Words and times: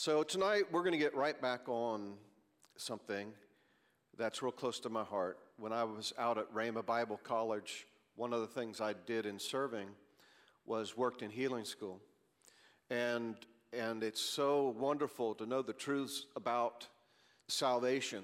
So 0.00 0.22
tonight 0.22 0.62
we're 0.70 0.84
going 0.84 0.92
to 0.92 0.98
get 0.98 1.16
right 1.16 1.42
back 1.42 1.68
on 1.68 2.12
something 2.76 3.32
that's 4.16 4.44
real 4.44 4.52
close 4.52 4.78
to 4.78 4.88
my 4.88 5.02
heart. 5.02 5.40
When 5.56 5.72
I 5.72 5.82
was 5.82 6.12
out 6.16 6.38
at 6.38 6.54
Rhema 6.54 6.86
Bible 6.86 7.18
College, 7.24 7.84
one 8.14 8.32
of 8.32 8.40
the 8.40 8.46
things 8.46 8.80
I 8.80 8.94
did 9.06 9.26
in 9.26 9.40
serving 9.40 9.88
was 10.66 10.96
worked 10.96 11.22
in 11.22 11.32
healing 11.32 11.64
school. 11.64 11.98
And, 12.90 13.34
and 13.72 14.04
it's 14.04 14.20
so 14.20 14.72
wonderful 14.78 15.34
to 15.34 15.46
know 15.46 15.62
the 15.62 15.72
truths 15.72 16.26
about 16.36 16.86
salvation 17.48 18.22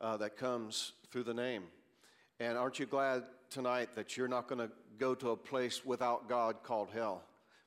uh, 0.00 0.16
that 0.16 0.38
comes 0.38 0.92
through 1.12 1.24
the 1.24 1.34
name. 1.34 1.64
And 2.40 2.56
aren't 2.56 2.78
you 2.78 2.86
glad 2.86 3.24
tonight 3.50 3.90
that 3.96 4.16
you're 4.16 4.28
not 4.28 4.48
going 4.48 4.66
to 4.66 4.70
go 4.96 5.14
to 5.16 5.32
a 5.32 5.36
place 5.36 5.84
without 5.84 6.26
God 6.26 6.62
called 6.62 6.88
hell? 6.88 7.22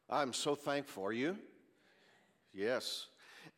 I'm 0.10 0.34
so 0.34 0.56
thankful. 0.56 1.06
Are 1.06 1.14
you? 1.14 1.38
Yes. 2.56 3.06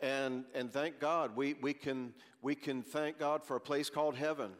And, 0.02 0.46
and 0.56 0.72
thank 0.72 1.00
God, 1.00 1.36
we, 1.36 1.54
we, 1.54 1.73
can, 1.73 2.14
we 2.42 2.55
can 2.55 2.82
thank 2.82 3.20
God 3.20 3.44
for 3.44 3.55
a 3.55 3.59
place 3.59 3.90
called 3.90 4.16
heaven. 4.16 4.52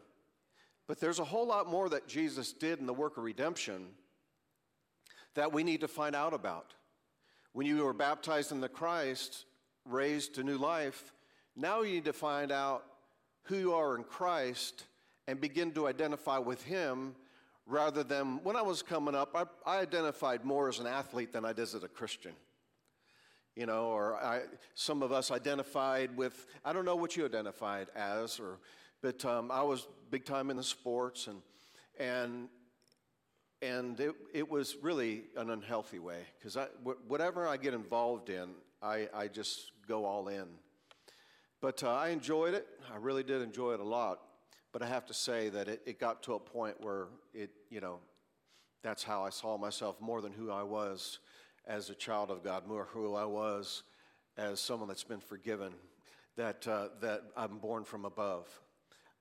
But 0.86 1.00
there's 1.00 1.18
a 1.18 1.24
whole 1.24 1.46
lot 1.46 1.68
more 1.68 1.88
that 1.88 2.06
Jesus 2.06 2.52
did 2.52 2.78
in 2.78 2.86
the 2.86 2.94
work 2.94 3.16
of 3.16 3.24
redemption 3.24 3.88
that 5.34 5.52
we 5.52 5.64
need 5.64 5.80
to 5.80 5.88
find 5.88 6.14
out 6.14 6.34
about. 6.34 6.74
When 7.52 7.66
you 7.66 7.84
were 7.84 7.92
baptized 7.92 8.52
in 8.52 8.60
the 8.60 8.68
Christ, 8.68 9.46
raised 9.84 10.34
to 10.34 10.44
new 10.44 10.58
life, 10.58 11.12
now 11.56 11.82
you 11.82 11.94
need 11.94 12.04
to 12.04 12.12
find 12.12 12.52
out 12.52 12.84
who 13.44 13.56
you 13.56 13.74
are 13.74 13.96
in 13.96 14.04
Christ 14.04 14.84
and 15.26 15.40
begin 15.40 15.72
to 15.72 15.88
identify 15.88 16.38
with 16.38 16.62
Him 16.62 17.14
rather 17.66 18.02
than 18.02 18.42
when 18.42 18.56
I 18.56 18.62
was 18.62 18.82
coming 18.82 19.14
up, 19.14 19.34
I, 19.34 19.44
I 19.70 19.80
identified 19.80 20.44
more 20.44 20.68
as 20.68 20.78
an 20.78 20.86
athlete 20.86 21.32
than 21.32 21.44
I 21.44 21.52
did 21.52 21.62
as 21.62 21.74
a 21.74 21.88
Christian. 21.88 22.32
You 23.54 23.66
know, 23.66 23.86
or 23.86 24.16
I, 24.16 24.42
some 24.74 25.02
of 25.02 25.12
us 25.12 25.30
identified 25.30 26.16
with, 26.16 26.46
I 26.64 26.72
don't 26.72 26.86
know 26.86 26.96
what 26.96 27.16
you 27.16 27.24
identified 27.24 27.88
as, 27.94 28.40
or, 28.40 28.58
but 29.02 29.24
um, 29.24 29.50
I 29.50 29.62
was 29.62 29.86
big 30.10 30.24
time 30.24 30.50
in 30.50 30.56
the 30.56 30.62
sports 30.62 31.26
and, 31.26 31.42
and, 31.98 32.48
and 33.60 34.00
it, 34.00 34.14
it 34.32 34.50
was 34.50 34.76
really 34.80 35.24
an 35.36 35.50
unhealthy 35.50 35.98
way 35.98 36.20
because 36.38 36.56
whatever 37.06 37.46
I 37.46 37.58
get 37.58 37.74
involved 37.74 38.30
in, 38.30 38.50
I, 38.82 39.08
I 39.14 39.28
just 39.28 39.72
go 39.86 40.04
all 40.04 40.28
in. 40.28 40.46
But 41.60 41.84
uh, 41.84 41.94
I 41.94 42.08
enjoyed 42.08 42.54
it. 42.54 42.66
I 42.92 42.96
really 42.96 43.22
did 43.22 43.40
enjoy 43.40 43.74
it 43.74 43.80
a 43.80 43.84
lot. 43.84 44.18
But 44.72 44.82
I 44.82 44.86
have 44.86 45.06
to 45.06 45.14
say 45.14 45.48
that 45.50 45.68
it, 45.68 45.82
it 45.86 46.00
got 46.00 46.22
to 46.24 46.34
a 46.34 46.40
point 46.40 46.80
where 46.80 47.06
it, 47.34 47.50
you 47.70 47.80
know, 47.80 47.98
that's 48.82 49.04
how 49.04 49.22
I 49.22 49.30
saw 49.30 49.56
myself 49.56 50.00
more 50.00 50.20
than 50.20 50.32
who 50.32 50.50
I 50.50 50.62
was 50.62 51.20
as 51.66 51.90
a 51.90 51.94
child 51.94 52.30
of 52.30 52.42
God, 52.42 52.66
more 52.66 52.88
who 52.90 53.14
I 53.14 53.24
was 53.24 53.82
as 54.36 54.60
someone 54.60 54.88
that's 54.88 55.04
been 55.04 55.20
forgiven, 55.20 55.72
that, 56.36 56.66
uh, 56.66 56.88
that 57.00 57.22
I'm 57.36 57.58
born 57.58 57.84
from 57.84 58.04
above. 58.04 58.48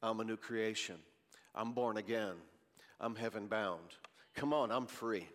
I'm 0.02 0.20
a 0.20 0.24
new 0.24 0.38
creation. 0.38 0.96
I'm 1.54 1.74
born 1.74 1.98
again. 1.98 2.36
I'm 3.00 3.16
heaven 3.16 3.48
bound. 3.48 3.96
Come 4.36 4.54
on, 4.54 4.72
I'm 4.72 4.88
free. 4.88 5.28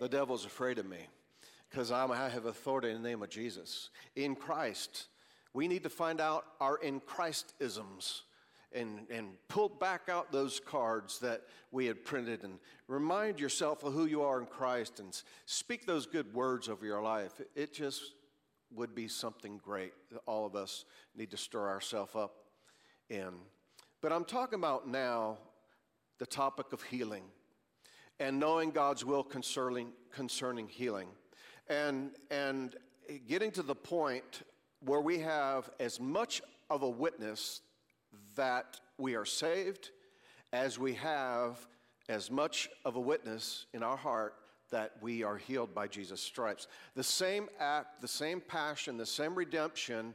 The 0.00 0.08
devil's 0.08 0.44
afraid 0.44 0.78
of 0.78 0.86
me 0.86 0.98
because 1.70 1.90
I 1.90 2.28
have 2.28 2.44
authority 2.44 2.90
in 2.90 3.02
the 3.02 3.08
name 3.08 3.22
of 3.22 3.30
Jesus. 3.30 3.90
In 4.14 4.34
Christ, 4.34 5.06
we 5.54 5.68
need 5.68 5.82
to 5.84 5.88
find 5.88 6.20
out 6.20 6.44
our 6.60 6.76
in 6.76 7.00
Christ 7.00 7.54
isms 7.60 8.22
and, 8.74 9.06
and 9.10 9.28
pull 9.48 9.68
back 9.68 10.08
out 10.08 10.32
those 10.32 10.60
cards 10.60 11.18
that 11.20 11.42
we 11.70 11.86
had 11.86 12.04
printed 12.04 12.44
and 12.44 12.58
remind 12.88 13.40
yourself 13.40 13.84
of 13.84 13.92
who 13.92 14.06
you 14.06 14.22
are 14.22 14.40
in 14.40 14.46
Christ 14.46 15.00
and 15.00 15.20
speak 15.46 15.86
those 15.86 16.06
good 16.06 16.32
words 16.34 16.68
over 16.68 16.84
your 16.84 17.02
life. 17.02 17.40
It 17.54 17.72
just 17.72 18.02
would 18.74 18.94
be 18.94 19.08
something 19.08 19.58
great 19.62 19.92
that 20.10 20.20
all 20.26 20.46
of 20.46 20.56
us 20.56 20.84
need 21.16 21.30
to 21.30 21.36
stir 21.36 21.68
ourselves 21.68 22.14
up 22.14 22.34
in. 23.08 23.30
But 24.00 24.12
I'm 24.12 24.24
talking 24.24 24.58
about 24.58 24.88
now 24.88 25.38
the 26.18 26.26
topic 26.26 26.72
of 26.72 26.82
healing 26.82 27.24
and 28.20 28.38
knowing 28.38 28.70
God's 28.70 29.04
will 29.04 29.24
concerning, 29.24 29.88
concerning 30.12 30.68
healing. 30.68 31.08
And, 31.68 32.10
and 32.30 32.76
getting 33.28 33.50
to 33.52 33.62
the 33.62 33.74
point 33.74 34.42
where 34.80 35.00
we 35.00 35.18
have 35.18 35.70
as 35.80 36.00
much 36.00 36.42
of 36.70 36.82
a 36.82 36.88
witness 36.88 37.62
that 38.36 38.80
we 38.98 39.14
are 39.14 39.24
saved 39.24 39.90
as 40.52 40.78
we 40.78 40.94
have 40.94 41.66
as 42.08 42.30
much 42.30 42.68
of 42.84 42.96
a 42.96 43.00
witness 43.00 43.66
in 43.72 43.82
our 43.82 43.96
heart 43.96 44.34
that 44.70 44.92
we 45.00 45.22
are 45.22 45.36
healed 45.36 45.74
by 45.74 45.86
Jesus' 45.86 46.20
stripes. 46.20 46.66
The 46.94 47.04
same 47.04 47.48
act, 47.60 48.00
the 48.00 48.08
same 48.08 48.40
passion, 48.40 48.96
the 48.96 49.06
same 49.06 49.34
redemption 49.34 50.14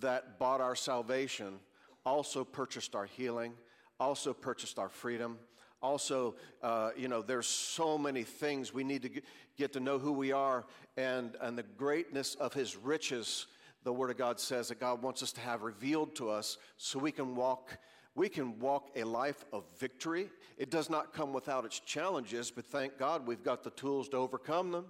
that 0.00 0.38
bought 0.38 0.60
our 0.60 0.74
salvation 0.74 1.60
also 2.04 2.44
purchased 2.44 2.94
our 2.94 3.06
healing, 3.06 3.54
also 4.00 4.32
purchased 4.32 4.78
our 4.78 4.88
freedom. 4.88 5.38
Also, 5.80 6.34
uh, 6.62 6.90
you 6.96 7.08
know, 7.08 7.22
there's 7.22 7.46
so 7.46 7.96
many 7.96 8.22
things 8.22 8.74
we 8.74 8.84
need 8.84 9.02
to 9.02 9.22
get 9.56 9.72
to 9.72 9.80
know 9.80 9.98
who 9.98 10.12
we 10.12 10.32
are 10.32 10.64
and, 10.96 11.36
and 11.40 11.56
the 11.56 11.62
greatness 11.62 12.34
of 12.36 12.52
His 12.52 12.76
riches 12.76 13.46
the 13.84 13.92
Word 13.92 14.10
of 14.10 14.16
God 14.16 14.38
says 14.38 14.68
that 14.68 14.80
God 14.80 15.02
wants 15.02 15.22
us 15.22 15.32
to 15.32 15.40
have 15.40 15.62
revealed 15.62 16.14
to 16.16 16.30
us 16.30 16.58
so 16.76 16.98
we 16.98 17.12
can 17.12 17.34
walk. 17.34 17.78
We 18.14 18.28
can 18.28 18.58
walk 18.58 18.90
a 18.94 19.04
life 19.04 19.44
of 19.52 19.64
victory. 19.78 20.28
It 20.58 20.70
does 20.70 20.90
not 20.90 21.12
come 21.14 21.32
without 21.32 21.64
its 21.64 21.80
challenges, 21.80 22.50
but 22.50 22.66
thank 22.66 22.98
God 22.98 23.26
we've 23.26 23.42
got 23.42 23.64
the 23.64 23.70
tools 23.70 24.08
to 24.10 24.18
overcome 24.18 24.70
them 24.70 24.86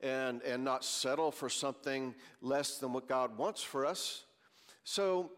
and, 0.00 0.42
and 0.42 0.64
not 0.64 0.84
settle 0.84 1.30
for 1.30 1.48
something 1.48 2.14
less 2.40 2.78
than 2.78 2.92
what 2.92 3.08
God 3.08 3.36
wants 3.36 3.62
for 3.62 3.84
us. 3.84 4.24
So, 4.84 5.32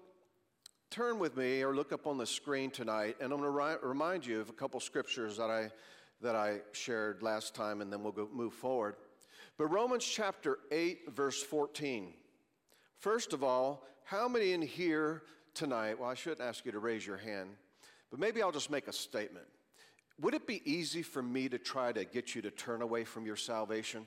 turn 0.90 1.18
with 1.18 1.36
me 1.36 1.62
or 1.62 1.74
look 1.74 1.92
up 1.92 2.06
on 2.06 2.18
the 2.18 2.26
screen 2.26 2.70
tonight, 2.70 3.16
and 3.20 3.32
I'm 3.32 3.40
going 3.40 3.50
to 3.50 3.56
ri- 3.84 3.88
remind 3.88 4.26
you 4.26 4.40
of 4.40 4.48
a 4.48 4.52
couple 4.52 4.78
scriptures 4.80 5.36
that 5.36 5.50
I, 5.50 5.70
that 6.20 6.36
I 6.36 6.60
shared 6.72 7.22
last 7.22 7.54
time, 7.54 7.80
and 7.80 7.92
then 7.92 8.02
we'll 8.02 8.12
go, 8.12 8.28
move 8.32 8.52
forward. 8.52 8.96
But 9.56 9.66
Romans 9.66 10.04
chapter 10.04 10.58
8, 10.70 11.14
verse 11.14 11.42
14. 11.42 12.14
First 13.00 13.32
of 13.32 13.42
all, 13.42 13.82
how 14.04 14.28
many 14.28 14.52
in 14.52 14.60
here 14.60 15.22
tonight? 15.54 15.98
Well, 15.98 16.10
I 16.10 16.14
shouldn't 16.14 16.42
ask 16.42 16.66
you 16.66 16.72
to 16.72 16.78
raise 16.78 17.06
your 17.06 17.16
hand, 17.16 17.48
but 18.10 18.20
maybe 18.20 18.42
I'll 18.42 18.52
just 18.52 18.70
make 18.70 18.88
a 18.88 18.92
statement. 18.92 19.46
Would 20.20 20.34
it 20.34 20.46
be 20.46 20.60
easy 20.70 21.00
for 21.00 21.22
me 21.22 21.48
to 21.48 21.58
try 21.58 21.92
to 21.92 22.04
get 22.04 22.34
you 22.34 22.42
to 22.42 22.50
turn 22.50 22.82
away 22.82 23.04
from 23.04 23.24
your 23.24 23.36
salvation? 23.36 24.04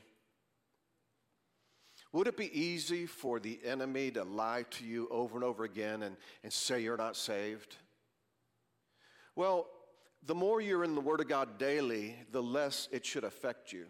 Would 2.12 2.28
it 2.28 2.38
be 2.38 2.56
easy 2.58 3.08
for 3.08 3.40
the 3.40 3.60
enemy 3.66 4.12
to 4.12 4.24
lie 4.24 4.66
to 4.70 4.86
you 4.86 5.08
over 5.10 5.36
and 5.36 5.44
over 5.44 5.64
again 5.64 6.04
and, 6.04 6.16
and 6.44 6.54
say 6.54 6.82
you're 6.82 6.96
not 6.96 7.16
saved? 7.16 7.76
Well, 9.36 9.66
the 10.24 10.36
more 10.36 10.62
you're 10.62 10.84
in 10.84 10.94
the 10.94 11.02
Word 11.02 11.20
of 11.20 11.28
God 11.28 11.58
daily, 11.58 12.16
the 12.32 12.44
less 12.44 12.88
it 12.92 13.08
should 13.08 13.24
affect 13.24 13.74
you. 13.74 13.88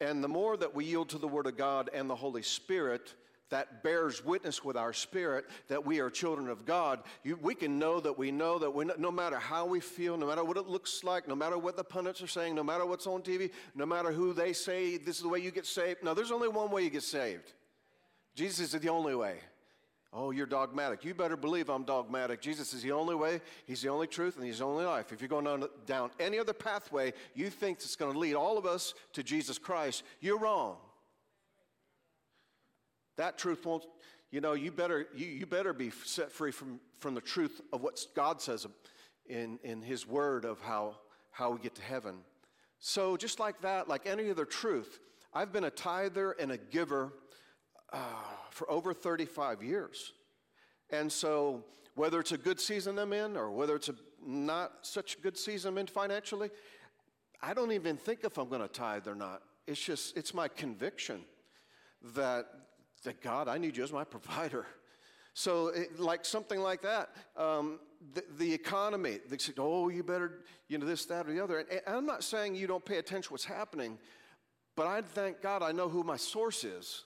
And 0.00 0.22
the 0.22 0.28
more 0.28 0.56
that 0.56 0.76
we 0.76 0.84
yield 0.84 1.08
to 1.08 1.18
the 1.18 1.26
Word 1.26 1.48
of 1.48 1.56
God 1.56 1.90
and 1.92 2.08
the 2.08 2.14
Holy 2.14 2.42
Spirit, 2.42 3.14
that 3.50 3.82
bears 3.82 4.24
witness 4.24 4.64
with 4.64 4.76
our 4.76 4.92
spirit 4.92 5.46
that 5.68 5.84
we 5.84 6.00
are 6.00 6.10
children 6.10 6.48
of 6.48 6.64
God, 6.64 7.00
you, 7.22 7.38
we 7.40 7.54
can 7.54 7.78
know 7.78 8.00
that 8.00 8.18
we 8.18 8.30
know 8.30 8.58
that 8.58 8.70
we, 8.70 8.84
no 8.98 9.10
matter 9.10 9.38
how 9.38 9.66
we 9.66 9.80
feel, 9.80 10.16
no 10.16 10.26
matter 10.26 10.44
what 10.44 10.56
it 10.56 10.66
looks 10.66 11.02
like, 11.04 11.28
no 11.28 11.34
matter 11.34 11.58
what 11.58 11.76
the 11.76 11.84
pundits 11.84 12.22
are 12.22 12.26
saying, 12.26 12.54
no 12.54 12.64
matter 12.64 12.86
what's 12.86 13.06
on 13.06 13.22
TV, 13.22 13.50
no 13.74 13.86
matter 13.86 14.12
who 14.12 14.32
they 14.32 14.52
say 14.52 14.96
this 14.96 15.16
is 15.16 15.22
the 15.22 15.28
way 15.28 15.38
you 15.38 15.50
get 15.50 15.66
saved. 15.66 16.02
No, 16.02 16.14
there's 16.14 16.32
only 16.32 16.48
one 16.48 16.70
way 16.70 16.82
you 16.82 16.90
get 16.90 17.02
saved. 17.02 17.52
Jesus 18.34 18.74
is 18.74 18.80
the 18.80 18.88
only 18.88 19.14
way. 19.14 19.36
Oh, 20.12 20.30
you're 20.30 20.46
dogmatic. 20.46 21.04
You 21.04 21.12
better 21.12 21.36
believe 21.36 21.68
I'm 21.68 21.84
dogmatic. 21.84 22.40
Jesus 22.40 22.72
is 22.72 22.82
the 22.82 22.92
only 22.92 23.14
way, 23.14 23.40
He's 23.66 23.82
the 23.82 23.90
only 23.90 24.06
truth, 24.06 24.36
and 24.36 24.46
He's 24.46 24.58
the 24.58 24.64
only 24.64 24.84
life. 24.84 25.12
If 25.12 25.20
you're 25.20 25.28
going 25.28 25.44
down, 25.44 25.68
down 25.86 26.10
any 26.18 26.38
other 26.38 26.54
pathway 26.54 27.12
you 27.34 27.50
think 27.50 27.78
it's 27.78 27.96
going 27.96 28.12
to 28.12 28.18
lead 28.18 28.34
all 28.34 28.56
of 28.56 28.64
us 28.64 28.94
to 29.12 29.22
Jesus 29.22 29.58
Christ, 29.58 30.02
you're 30.20 30.38
wrong. 30.38 30.76
That 33.18 33.36
truth 33.36 33.66
won't, 33.66 33.84
you 34.30 34.40
know, 34.40 34.54
you 34.54 34.70
better, 34.72 35.08
you, 35.14 35.26
you 35.26 35.44
better 35.44 35.72
be 35.72 35.90
set 35.90 36.32
free 36.32 36.52
from, 36.52 36.80
from 37.00 37.14
the 37.14 37.20
truth 37.20 37.60
of 37.72 37.82
what 37.82 38.00
God 38.14 38.40
says 38.40 38.66
in, 39.26 39.58
in 39.62 39.82
His 39.82 40.06
Word 40.06 40.44
of 40.44 40.60
how, 40.60 40.96
how 41.30 41.50
we 41.50 41.58
get 41.58 41.74
to 41.74 41.82
heaven. 41.82 42.20
So, 42.78 43.16
just 43.16 43.40
like 43.40 43.60
that, 43.62 43.88
like 43.88 44.06
any 44.06 44.30
other 44.30 44.44
truth, 44.44 45.00
I've 45.34 45.52
been 45.52 45.64
a 45.64 45.70
tither 45.70 46.32
and 46.32 46.52
a 46.52 46.56
giver 46.56 47.12
uh, 47.92 47.98
for 48.50 48.70
over 48.70 48.94
35 48.94 49.64
years. 49.64 50.12
And 50.90 51.10
so, 51.10 51.64
whether 51.96 52.20
it's 52.20 52.32
a 52.32 52.38
good 52.38 52.60
season 52.60 52.98
I'm 53.00 53.12
in 53.12 53.36
or 53.36 53.50
whether 53.50 53.74
it's 53.74 53.88
a 53.88 53.94
not 54.24 54.72
such 54.82 55.16
a 55.16 55.20
good 55.20 55.36
season 55.36 55.70
I'm 55.72 55.78
in 55.78 55.86
financially, 55.88 56.50
I 57.42 57.52
don't 57.52 57.72
even 57.72 57.96
think 57.96 58.20
if 58.22 58.38
I'm 58.38 58.48
going 58.48 58.62
to 58.62 58.68
tithe 58.68 59.08
or 59.08 59.16
not. 59.16 59.42
It's 59.66 59.80
just, 59.80 60.16
it's 60.16 60.32
my 60.32 60.46
conviction 60.48 61.22
that 62.14 62.46
that 63.04 63.20
God, 63.22 63.48
I 63.48 63.58
need 63.58 63.76
you 63.76 63.84
as 63.84 63.92
my 63.92 64.04
provider. 64.04 64.66
So, 65.34 65.68
it, 65.68 66.00
like 66.00 66.24
something 66.24 66.60
like 66.60 66.82
that, 66.82 67.10
um, 67.36 67.78
the, 68.12 68.24
the, 68.38 68.52
economy, 68.52 69.18
they 69.28 69.38
say, 69.38 69.52
oh, 69.58 69.88
you 69.88 70.02
better, 70.02 70.40
you 70.68 70.78
know, 70.78 70.86
this, 70.86 71.04
that, 71.06 71.28
or 71.28 71.32
the 71.32 71.42
other. 71.42 71.58
And, 71.58 71.68
and 71.86 71.96
I'm 71.96 72.06
not 72.06 72.24
saying 72.24 72.56
you 72.56 72.66
don't 72.66 72.84
pay 72.84 72.98
attention 72.98 73.28
to 73.28 73.32
what's 73.34 73.44
happening, 73.44 73.98
but 74.74 74.86
I 74.86 75.02
thank 75.02 75.40
God 75.40 75.62
I 75.62 75.70
know 75.70 75.88
who 75.88 76.02
my 76.02 76.16
source 76.16 76.64
is. 76.64 77.04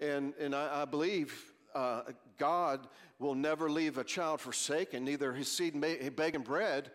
And, 0.00 0.34
and 0.40 0.54
I, 0.54 0.82
I 0.82 0.84
believe 0.86 1.52
uh, 1.74 2.02
God 2.38 2.88
will 3.18 3.34
never 3.34 3.70
leave 3.70 3.98
a 3.98 4.04
child 4.04 4.40
forsaken, 4.40 5.04
neither 5.04 5.32
his 5.32 5.50
seed 5.50 5.80
begging 6.16 6.42
bread. 6.42 6.90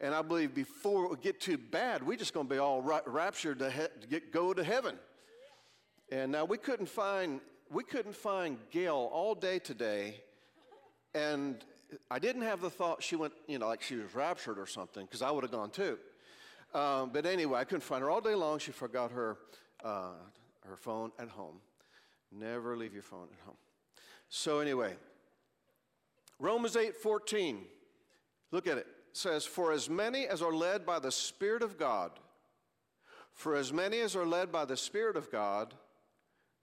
And 0.00 0.14
I 0.14 0.22
believe 0.22 0.52
before 0.52 1.08
we 1.08 1.16
get 1.16 1.40
too 1.40 1.56
bad, 1.56 2.04
we're 2.04 2.16
just 2.16 2.34
going 2.34 2.48
to 2.48 2.52
be 2.52 2.58
all 2.58 2.82
ra- 2.82 3.02
raptured 3.06 3.60
to, 3.60 3.70
he- 3.70 4.00
to 4.00 4.08
get, 4.08 4.32
go 4.32 4.52
to 4.52 4.64
heaven. 4.64 4.98
And 6.10 6.32
now 6.32 6.44
we 6.44 6.58
couldn't 6.58 6.88
find 6.88 7.40
we 7.72 7.82
couldn't 7.82 8.14
find 8.14 8.58
Gail 8.70 9.08
all 9.12 9.34
day 9.34 9.58
today, 9.58 10.20
and 11.14 11.64
I 12.10 12.18
didn't 12.18 12.42
have 12.42 12.60
the 12.60 12.70
thought 12.70 13.02
she 13.02 13.16
went, 13.16 13.32
you 13.46 13.58
know, 13.58 13.66
like 13.66 13.82
she 13.82 13.96
was 13.96 14.14
raptured 14.14 14.58
or 14.58 14.66
something, 14.66 15.04
because 15.06 15.22
I 15.22 15.30
would 15.30 15.42
have 15.42 15.50
gone 15.50 15.70
too. 15.70 15.98
Um, 16.74 17.10
but 17.12 17.26
anyway, 17.26 17.58
I 17.58 17.64
couldn't 17.64 17.82
find 17.82 18.02
her 18.02 18.10
all 18.10 18.20
day 18.20 18.34
long. 18.34 18.58
She 18.58 18.72
forgot 18.72 19.10
her 19.12 19.38
uh, 19.82 20.12
her 20.66 20.76
phone 20.76 21.12
at 21.18 21.28
home. 21.28 21.60
Never 22.30 22.76
leave 22.76 22.92
your 22.92 23.02
phone 23.02 23.28
at 23.32 23.44
home. 23.44 23.56
So 24.28 24.60
anyway, 24.60 24.94
Romans 26.38 26.76
8 26.76 26.96
14. 26.96 27.64
Look 28.50 28.66
at 28.66 28.78
it. 28.78 28.80
it. 28.80 28.86
says, 29.12 29.44
For 29.44 29.72
as 29.72 29.88
many 29.88 30.26
as 30.26 30.42
are 30.42 30.52
led 30.52 30.84
by 30.84 30.98
the 30.98 31.12
Spirit 31.12 31.62
of 31.62 31.78
God, 31.78 32.12
for 33.32 33.54
as 33.54 33.72
many 33.72 34.00
as 34.00 34.14
are 34.14 34.26
led 34.26 34.52
by 34.52 34.64
the 34.66 34.76
Spirit 34.76 35.16
of 35.16 35.30
God, 35.30 35.74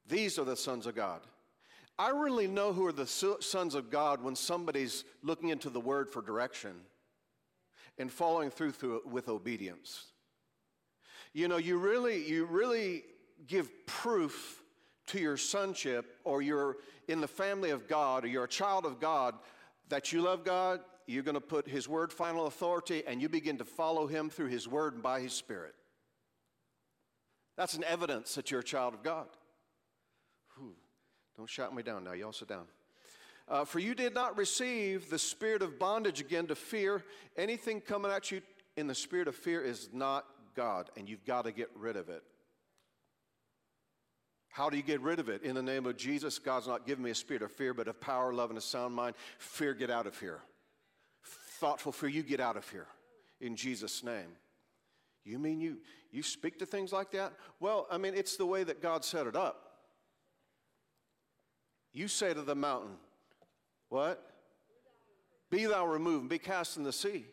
these 0.09 0.37
are 0.37 0.43
the 0.43 0.57
sons 0.57 0.85
of 0.85 0.95
God. 0.95 1.21
I 1.97 2.09
really 2.09 2.47
know 2.47 2.73
who 2.73 2.85
are 2.85 2.93
the 2.93 3.05
sons 3.05 3.75
of 3.75 3.89
God 3.89 4.23
when 4.23 4.35
somebody's 4.35 5.03
looking 5.21 5.49
into 5.49 5.69
the 5.69 5.79
word 5.79 6.09
for 6.09 6.21
direction 6.21 6.71
and 7.97 8.11
following 8.11 8.49
through, 8.49 8.71
through 8.71 9.01
with 9.05 9.27
obedience. 9.27 10.05
You 11.33 11.47
know, 11.47 11.57
you 11.57 11.77
really, 11.77 12.25
you 12.25 12.45
really 12.45 13.03
give 13.47 13.69
proof 13.85 14.63
to 15.07 15.19
your 15.19 15.37
sonship 15.37 16.17
or 16.23 16.41
you're 16.41 16.77
in 17.07 17.21
the 17.21 17.27
family 17.27 17.71
of 17.71 17.87
God 17.87 18.23
or 18.23 18.27
you're 18.27 18.45
a 18.45 18.49
child 18.49 18.85
of 18.85 18.99
God 18.99 19.35
that 19.89 20.13
you 20.13 20.21
love 20.21 20.43
God, 20.43 20.79
you're 21.07 21.23
going 21.23 21.35
to 21.35 21.41
put 21.41 21.67
His 21.67 21.89
Word 21.89 22.13
final 22.13 22.45
authority 22.47 23.03
and 23.05 23.21
you 23.21 23.27
begin 23.27 23.57
to 23.57 23.65
follow 23.65 24.07
Him 24.07 24.29
through 24.29 24.47
His 24.47 24.67
Word 24.67 24.93
and 24.93 25.03
by 25.03 25.19
His 25.19 25.33
Spirit. 25.33 25.73
That's 27.57 27.73
an 27.73 27.83
evidence 27.83 28.35
that 28.35 28.51
you're 28.51 28.61
a 28.61 28.63
child 28.63 28.93
of 28.93 29.03
God. 29.03 29.27
Don't 31.39 31.49
shout 31.49 31.73
me 31.73 31.81
down 31.81 32.03
now. 32.03 32.11
Y'all 32.11 32.33
sit 32.33 32.49
down. 32.49 32.65
Uh, 33.47 33.63
for 33.63 33.79
you 33.79 33.95
did 33.95 34.13
not 34.13 34.37
receive 34.37 35.09
the 35.09 35.17
spirit 35.17 35.61
of 35.61 35.79
bondage 35.79 36.19
again 36.19 36.47
to 36.47 36.53
fear. 36.53 37.01
Anything 37.37 37.79
coming 37.79 38.11
at 38.11 38.29
you 38.29 38.41
in 38.75 38.87
the 38.87 38.93
spirit 38.93 39.29
of 39.29 39.35
fear 39.35 39.61
is 39.61 39.87
not 39.93 40.25
God, 40.53 40.89
and 40.97 41.07
you've 41.07 41.23
got 41.23 41.45
to 41.45 41.53
get 41.53 41.69
rid 41.77 41.95
of 41.95 42.09
it. 42.09 42.23
How 44.49 44.69
do 44.69 44.75
you 44.75 44.83
get 44.83 44.99
rid 44.99 45.17
of 45.17 45.29
it? 45.29 45.41
In 45.43 45.55
the 45.55 45.63
name 45.63 45.85
of 45.85 45.95
Jesus, 45.95 46.39
God's 46.39 46.67
not 46.67 46.85
giving 46.85 47.05
me 47.05 47.11
a 47.11 47.15
spirit 47.15 47.41
of 47.41 47.53
fear, 47.53 47.73
but 47.73 47.87
of 47.87 48.01
power, 48.01 48.33
love, 48.33 48.49
and 48.49 48.57
a 48.57 48.61
sound 48.61 48.93
mind. 48.93 49.15
Fear, 49.37 49.75
get 49.75 49.89
out 49.89 50.07
of 50.07 50.19
here. 50.19 50.41
Thoughtful 51.23 51.93
fear, 51.93 52.09
you 52.09 52.21
get 52.21 52.41
out 52.41 52.57
of 52.57 52.69
here. 52.69 52.87
In 53.39 53.55
Jesus' 53.55 54.03
name. 54.03 54.35
You 55.23 55.39
mean 55.39 55.61
you, 55.61 55.77
you 56.11 56.21
speak 56.21 56.59
to 56.59 56.65
things 56.65 56.91
like 56.91 57.11
that? 57.11 57.31
Well, 57.61 57.87
I 57.89 57.97
mean, 57.97 58.13
it's 58.13 58.35
the 58.35 58.45
way 58.45 58.65
that 58.65 58.81
God 58.81 59.05
set 59.05 59.25
it 59.25 59.37
up. 59.37 59.68
You 61.93 62.07
say 62.07 62.33
to 62.33 62.41
the 62.41 62.55
mountain, 62.55 62.95
What? 63.89 64.23
Be 65.49 65.65
thou 65.65 65.85
removed 65.87 66.21
and 66.21 66.29
be 66.29 66.37
cast 66.37 66.77
in 66.77 66.83
the 66.83 66.93
sea. 66.93 67.25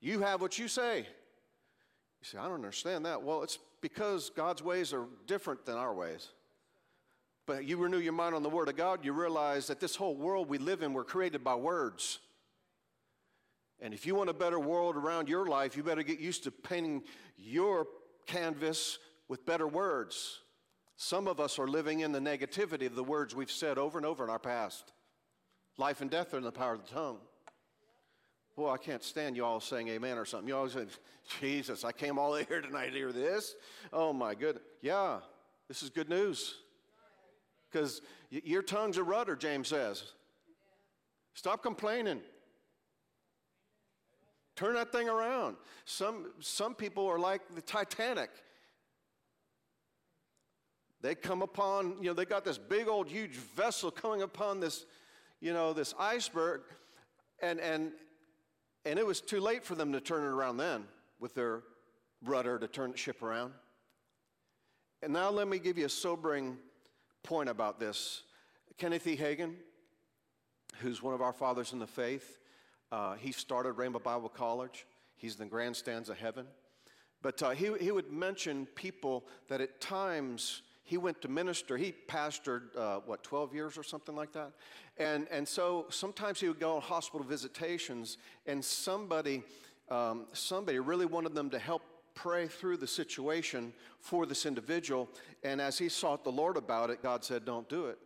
You 0.00 0.20
have 0.20 0.40
what 0.40 0.58
you 0.58 0.66
say. 0.66 0.98
You 0.98 2.24
say, 2.24 2.38
I 2.38 2.44
don't 2.44 2.54
understand 2.54 3.06
that. 3.06 3.22
Well, 3.22 3.42
it's 3.44 3.58
because 3.80 4.30
God's 4.30 4.62
ways 4.62 4.92
are 4.92 5.06
different 5.26 5.64
than 5.64 5.76
our 5.76 5.94
ways. 5.94 6.28
But 7.46 7.64
you 7.64 7.76
renew 7.76 7.98
your 7.98 8.12
mind 8.12 8.34
on 8.34 8.42
the 8.42 8.48
Word 8.48 8.68
of 8.68 8.76
God, 8.76 9.04
you 9.04 9.12
realize 9.12 9.66
that 9.68 9.80
this 9.80 9.96
whole 9.96 10.16
world 10.16 10.48
we 10.48 10.58
live 10.58 10.82
in, 10.82 10.92
we're 10.92 11.04
created 11.04 11.42
by 11.42 11.54
words. 11.54 12.20
And 13.80 13.92
if 13.92 14.06
you 14.06 14.14
want 14.14 14.30
a 14.30 14.34
better 14.34 14.60
world 14.60 14.96
around 14.96 15.28
your 15.28 15.46
life, 15.46 15.76
you 15.76 15.82
better 15.82 16.04
get 16.04 16.20
used 16.20 16.44
to 16.44 16.52
painting 16.52 17.02
your 17.36 17.86
canvas 18.26 18.98
with 19.28 19.44
better 19.44 19.66
words. 19.66 20.38
Some 20.96 21.26
of 21.26 21.40
us 21.40 21.58
are 21.58 21.66
living 21.66 22.00
in 22.00 22.12
the 22.12 22.20
negativity 22.20 22.86
of 22.86 22.94
the 22.94 23.04
words 23.04 23.34
we've 23.34 23.50
said 23.50 23.78
over 23.78 23.98
and 23.98 24.06
over 24.06 24.22
in 24.24 24.30
our 24.30 24.38
past. 24.38 24.92
Life 25.78 26.00
and 26.00 26.10
death 26.10 26.34
are 26.34 26.38
in 26.38 26.44
the 26.44 26.52
power 26.52 26.74
of 26.74 26.86
the 26.86 26.92
tongue. 26.92 27.18
Boy, 28.56 28.70
I 28.70 28.76
can't 28.76 29.02
stand 29.02 29.34
you 29.34 29.44
all 29.44 29.60
saying 29.60 29.88
amen 29.88 30.18
or 30.18 30.26
something. 30.26 30.48
You 30.48 30.56
always 30.56 30.72
say, 30.72 30.86
Jesus, 31.40 31.84
I 31.84 31.92
came 31.92 32.18
all 32.18 32.32
the 32.32 32.44
here 32.48 32.60
tonight 32.60 32.90
to 32.90 32.96
hear 32.96 33.12
this. 33.12 33.54
Oh 33.92 34.12
my 34.12 34.34
goodness. 34.34 34.64
Yeah, 34.82 35.20
this 35.68 35.82
is 35.82 35.90
good 35.90 36.08
news. 36.08 36.56
Because 37.70 38.02
your 38.30 38.62
tongue's 38.62 38.98
a 38.98 39.02
rudder, 39.02 39.34
James 39.34 39.68
says. 39.68 40.12
Stop 41.34 41.62
complaining. 41.62 42.20
Turn 44.56 44.74
that 44.74 44.92
thing 44.92 45.08
around. 45.08 45.56
Some, 45.86 46.32
some 46.40 46.74
people 46.74 47.06
are 47.06 47.18
like 47.18 47.40
the 47.54 47.62
Titanic. 47.62 48.30
They 51.02 51.16
come 51.16 51.42
upon, 51.42 51.96
you 52.00 52.04
know, 52.04 52.14
they 52.14 52.24
got 52.24 52.44
this 52.44 52.58
big 52.58 52.86
old 52.86 53.08
huge 53.08 53.32
vessel 53.34 53.90
coming 53.90 54.22
upon 54.22 54.60
this, 54.60 54.86
you 55.40 55.52
know, 55.52 55.72
this 55.72 55.94
iceberg, 55.98 56.62
and, 57.40 57.58
and, 57.58 57.90
and 58.84 58.98
it 59.00 59.06
was 59.06 59.20
too 59.20 59.40
late 59.40 59.64
for 59.64 59.74
them 59.74 59.92
to 59.92 60.00
turn 60.00 60.22
it 60.22 60.28
around 60.28 60.58
then 60.58 60.84
with 61.18 61.34
their 61.34 61.62
rudder 62.24 62.56
to 62.56 62.68
turn 62.68 62.92
the 62.92 62.96
ship 62.96 63.20
around. 63.20 63.52
And 65.02 65.12
now 65.12 65.30
let 65.30 65.48
me 65.48 65.58
give 65.58 65.76
you 65.76 65.86
a 65.86 65.90
sobering 65.90 66.56
point 67.24 67.48
about 67.48 67.80
this. 67.80 68.22
Kenneth 68.78 69.06
E. 69.08 69.16
Hagin, 69.16 69.54
who's 70.76 71.02
one 71.02 71.14
of 71.14 71.20
our 71.20 71.32
fathers 71.32 71.72
in 71.72 71.80
the 71.80 71.86
faith, 71.86 72.38
uh, 72.92 73.14
he 73.14 73.32
started 73.32 73.74
Rhema 73.74 74.00
Bible 74.00 74.28
College. 74.28 74.86
He's 75.16 75.34
in 75.34 75.46
the 75.46 75.50
grandstands 75.50 76.08
of 76.08 76.18
heaven. 76.18 76.46
But 77.22 77.42
uh, 77.42 77.50
he, 77.50 77.72
he 77.80 77.90
would 77.90 78.12
mention 78.12 78.66
people 78.66 79.24
that 79.48 79.60
at 79.60 79.80
times 79.80 80.62
he 80.84 80.96
went 80.98 81.22
to 81.22 81.28
minister. 81.28 81.76
He 81.76 81.94
pastored, 82.08 82.76
uh, 82.76 83.00
what, 83.06 83.22
12 83.22 83.54
years 83.54 83.78
or 83.78 83.82
something 83.82 84.16
like 84.16 84.32
that? 84.32 84.52
And, 84.98 85.26
and 85.30 85.46
so 85.46 85.86
sometimes 85.90 86.40
he 86.40 86.48
would 86.48 86.60
go 86.60 86.76
on 86.76 86.82
hospital 86.82 87.26
visitations, 87.26 88.18
and 88.46 88.64
somebody, 88.64 89.42
um, 89.90 90.26
somebody 90.32 90.78
really 90.78 91.06
wanted 91.06 91.34
them 91.34 91.50
to 91.50 91.58
help 91.58 91.82
pray 92.14 92.46
through 92.46 92.76
the 92.76 92.86
situation 92.86 93.72
for 94.00 94.26
this 94.26 94.44
individual. 94.44 95.08
And 95.42 95.60
as 95.60 95.78
he 95.78 95.88
sought 95.88 96.24
the 96.24 96.32
Lord 96.32 96.56
about 96.56 96.90
it, 96.90 97.02
God 97.02 97.24
said, 97.24 97.44
Don't 97.44 97.68
do 97.68 97.86
it. 97.86 97.98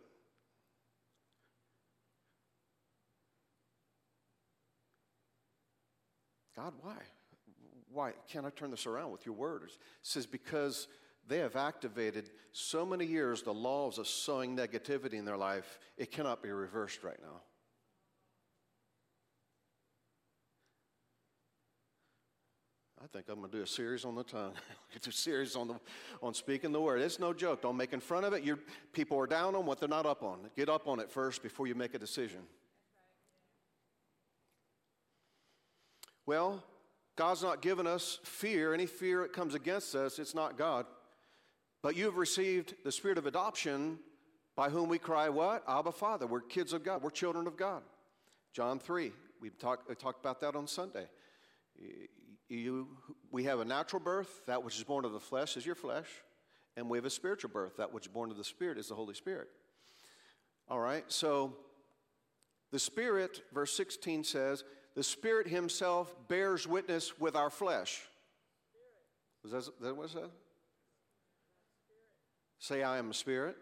God, 6.55 6.73
why? 6.81 6.95
Why 7.91 8.13
can't 8.27 8.45
I 8.45 8.49
turn 8.49 8.71
this 8.71 8.85
around 8.85 9.11
with 9.11 9.25
your 9.25 9.35
words? 9.35 9.73
It 9.73 9.79
says, 10.01 10.25
Because 10.25 10.87
they 11.27 11.39
have 11.39 11.55
activated 11.55 12.29
so 12.51 12.85
many 12.85 13.05
years 13.05 13.41
the 13.41 13.53
laws 13.53 13.97
of 13.97 14.07
sowing 14.07 14.55
negativity 14.55 15.13
in 15.13 15.25
their 15.25 15.37
life, 15.37 15.79
it 15.97 16.11
cannot 16.11 16.41
be 16.41 16.49
reversed 16.49 17.03
right 17.03 17.19
now. 17.21 17.41
I 23.03 23.05
think 23.07 23.27
I'm 23.29 23.39
going 23.39 23.51
to 23.51 23.57
do 23.57 23.63
a 23.63 23.67
series 23.67 24.05
on 24.05 24.15
the 24.15 24.23
tongue. 24.23 24.53
do 25.01 25.09
a 25.09 25.13
series 25.13 25.55
on, 25.55 25.67
the, 25.67 25.75
on 26.23 26.33
speaking 26.33 26.71
the 26.71 26.81
word. 26.81 26.99
It's 26.99 27.19
no 27.19 27.31
joke. 27.31 27.61
Don't 27.61 27.77
make 27.77 27.93
in 27.93 27.99
front 27.99 28.25
of 28.25 28.33
it. 28.33 28.43
Your 28.43 28.57
people 28.91 29.19
are 29.19 29.27
down 29.27 29.55
on 29.55 29.65
what 29.65 29.79
they're 29.79 29.87
not 29.87 30.05
up 30.05 30.23
on. 30.23 30.39
Get 30.55 30.67
up 30.67 30.87
on 30.87 30.99
it 30.99 31.11
first 31.11 31.43
before 31.43 31.67
you 31.67 31.75
make 31.75 31.93
a 31.93 31.99
decision. 31.99 32.39
Well, 36.25 36.63
God's 37.15 37.43
not 37.43 37.61
given 37.61 37.85
us 37.87 38.19
fear. 38.23 38.73
Any 38.73 38.87
fear 38.87 39.21
that 39.21 39.31
comes 39.31 39.55
against 39.55 39.95
us, 39.95 40.19
it's 40.19 40.35
not 40.35 40.57
God. 40.57 40.85
But 41.87 41.95
you 41.95 42.03
have 42.03 42.17
received 42.17 42.73
the 42.83 42.91
spirit 42.91 43.17
of 43.17 43.27
adoption 43.27 43.99
by 44.57 44.67
whom 44.67 44.89
we 44.89 44.97
cry, 44.97 45.29
What? 45.29 45.63
Abba, 45.69 45.93
Father. 45.93 46.27
We're 46.27 46.41
kids 46.41 46.73
of 46.73 46.83
God. 46.83 47.01
We're 47.01 47.11
children 47.11 47.47
of 47.47 47.55
God. 47.55 47.81
John 48.51 48.77
3. 48.77 49.13
We 49.39 49.51
talked, 49.51 49.87
we 49.87 49.95
talked 49.95 50.19
about 50.19 50.41
that 50.41 50.57
on 50.57 50.67
Sunday. 50.67 51.05
You, 52.49 52.89
we 53.31 53.45
have 53.45 53.61
a 53.61 53.63
natural 53.63 54.01
birth. 54.01 54.41
That 54.47 54.65
which 54.65 54.75
is 54.75 54.83
born 54.83 55.05
of 55.05 55.13
the 55.13 55.21
flesh 55.21 55.55
is 55.55 55.65
your 55.65 55.75
flesh. 55.75 56.07
And 56.75 56.89
we 56.89 56.97
have 56.97 57.05
a 57.05 57.09
spiritual 57.09 57.51
birth. 57.51 57.77
That 57.77 57.93
which 57.93 58.07
is 58.07 58.11
born 58.11 58.31
of 58.31 58.37
the 58.37 58.43
Spirit 58.43 58.77
is 58.77 58.89
the 58.89 58.95
Holy 58.95 59.13
Spirit. 59.13 59.47
All 60.67 60.81
right, 60.81 61.05
so 61.07 61.55
the 62.73 62.79
Spirit, 62.79 63.43
verse 63.53 63.71
16 63.77 64.25
says, 64.25 64.65
the 64.93 65.03
Spirit 65.03 65.47
Himself 65.47 66.13
bears 66.27 66.67
witness 66.67 67.17
with 67.17 67.37
our 67.37 67.49
flesh. 67.49 68.01
Was 69.41 69.53
that, 69.53 69.81
that 69.81 69.95
what 69.95 70.07
it 70.07 70.11
said? 70.11 70.29
Say, 72.59 72.83
I 72.83 72.97
am 72.97 73.11
a 73.11 73.13
spirit. 73.13 73.55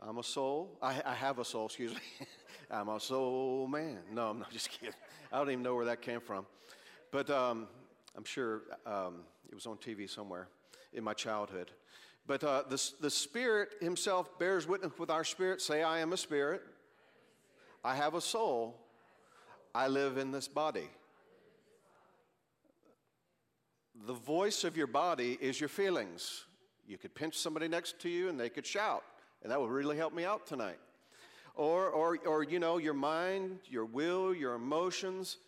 I'm 0.00 0.18
a 0.18 0.22
soul. 0.22 0.78
I, 0.82 1.00
I 1.04 1.14
have 1.14 1.38
a 1.38 1.44
soul, 1.44 1.66
excuse 1.66 1.92
me. 1.92 2.00
I'm 2.70 2.88
a 2.88 3.00
soul 3.00 3.66
man. 3.66 3.98
No, 4.12 4.30
I'm 4.30 4.38
not 4.38 4.50
just 4.52 4.70
kidding. 4.70 4.94
I 5.32 5.38
don't 5.38 5.50
even 5.50 5.62
know 5.62 5.74
where 5.74 5.86
that 5.86 6.02
came 6.02 6.20
from. 6.20 6.46
But 7.10 7.30
um, 7.30 7.66
I'm 8.16 8.24
sure 8.24 8.62
um, 8.84 9.20
it 9.48 9.54
was 9.54 9.66
on 9.66 9.76
TV 9.78 10.08
somewhere 10.08 10.48
in 10.92 11.02
my 11.02 11.14
childhood. 11.14 11.70
But 12.26 12.42
uh, 12.42 12.64
the, 12.68 12.90
the 13.00 13.10
Spirit 13.10 13.70
Himself 13.80 14.38
bears 14.38 14.66
witness 14.66 14.92
with 14.98 15.10
our 15.10 15.24
spirit. 15.24 15.62
Say, 15.62 15.82
I 15.82 16.00
am 16.00 16.12
a 16.12 16.16
spirit. 16.16 16.62
I 17.84 17.94
have 17.94 18.14
a 18.14 18.20
soul. 18.20 18.76
I 19.74 19.88
live 19.88 20.18
in 20.18 20.32
this 20.32 20.48
body. 20.48 20.88
The 24.06 24.14
voice 24.14 24.64
of 24.64 24.76
your 24.76 24.88
body 24.88 25.38
is 25.40 25.60
your 25.60 25.68
feelings. 25.68 26.44
You 26.86 26.98
could 26.98 27.14
pinch 27.14 27.36
somebody 27.36 27.68
next 27.68 27.98
to 28.00 28.08
you 28.08 28.28
and 28.28 28.38
they 28.38 28.48
could 28.48 28.66
shout, 28.66 29.02
and 29.42 29.50
that 29.50 29.60
would 29.60 29.70
really 29.70 29.96
help 29.96 30.14
me 30.14 30.24
out 30.24 30.46
tonight. 30.46 30.78
Or, 31.54 31.88
or, 31.88 32.18
or 32.26 32.42
you 32.42 32.58
know, 32.58 32.76
your 32.78 32.94
mind, 32.94 33.60
your 33.68 33.86
will, 33.86 34.34
your 34.34 34.54
emotions. 34.54 35.38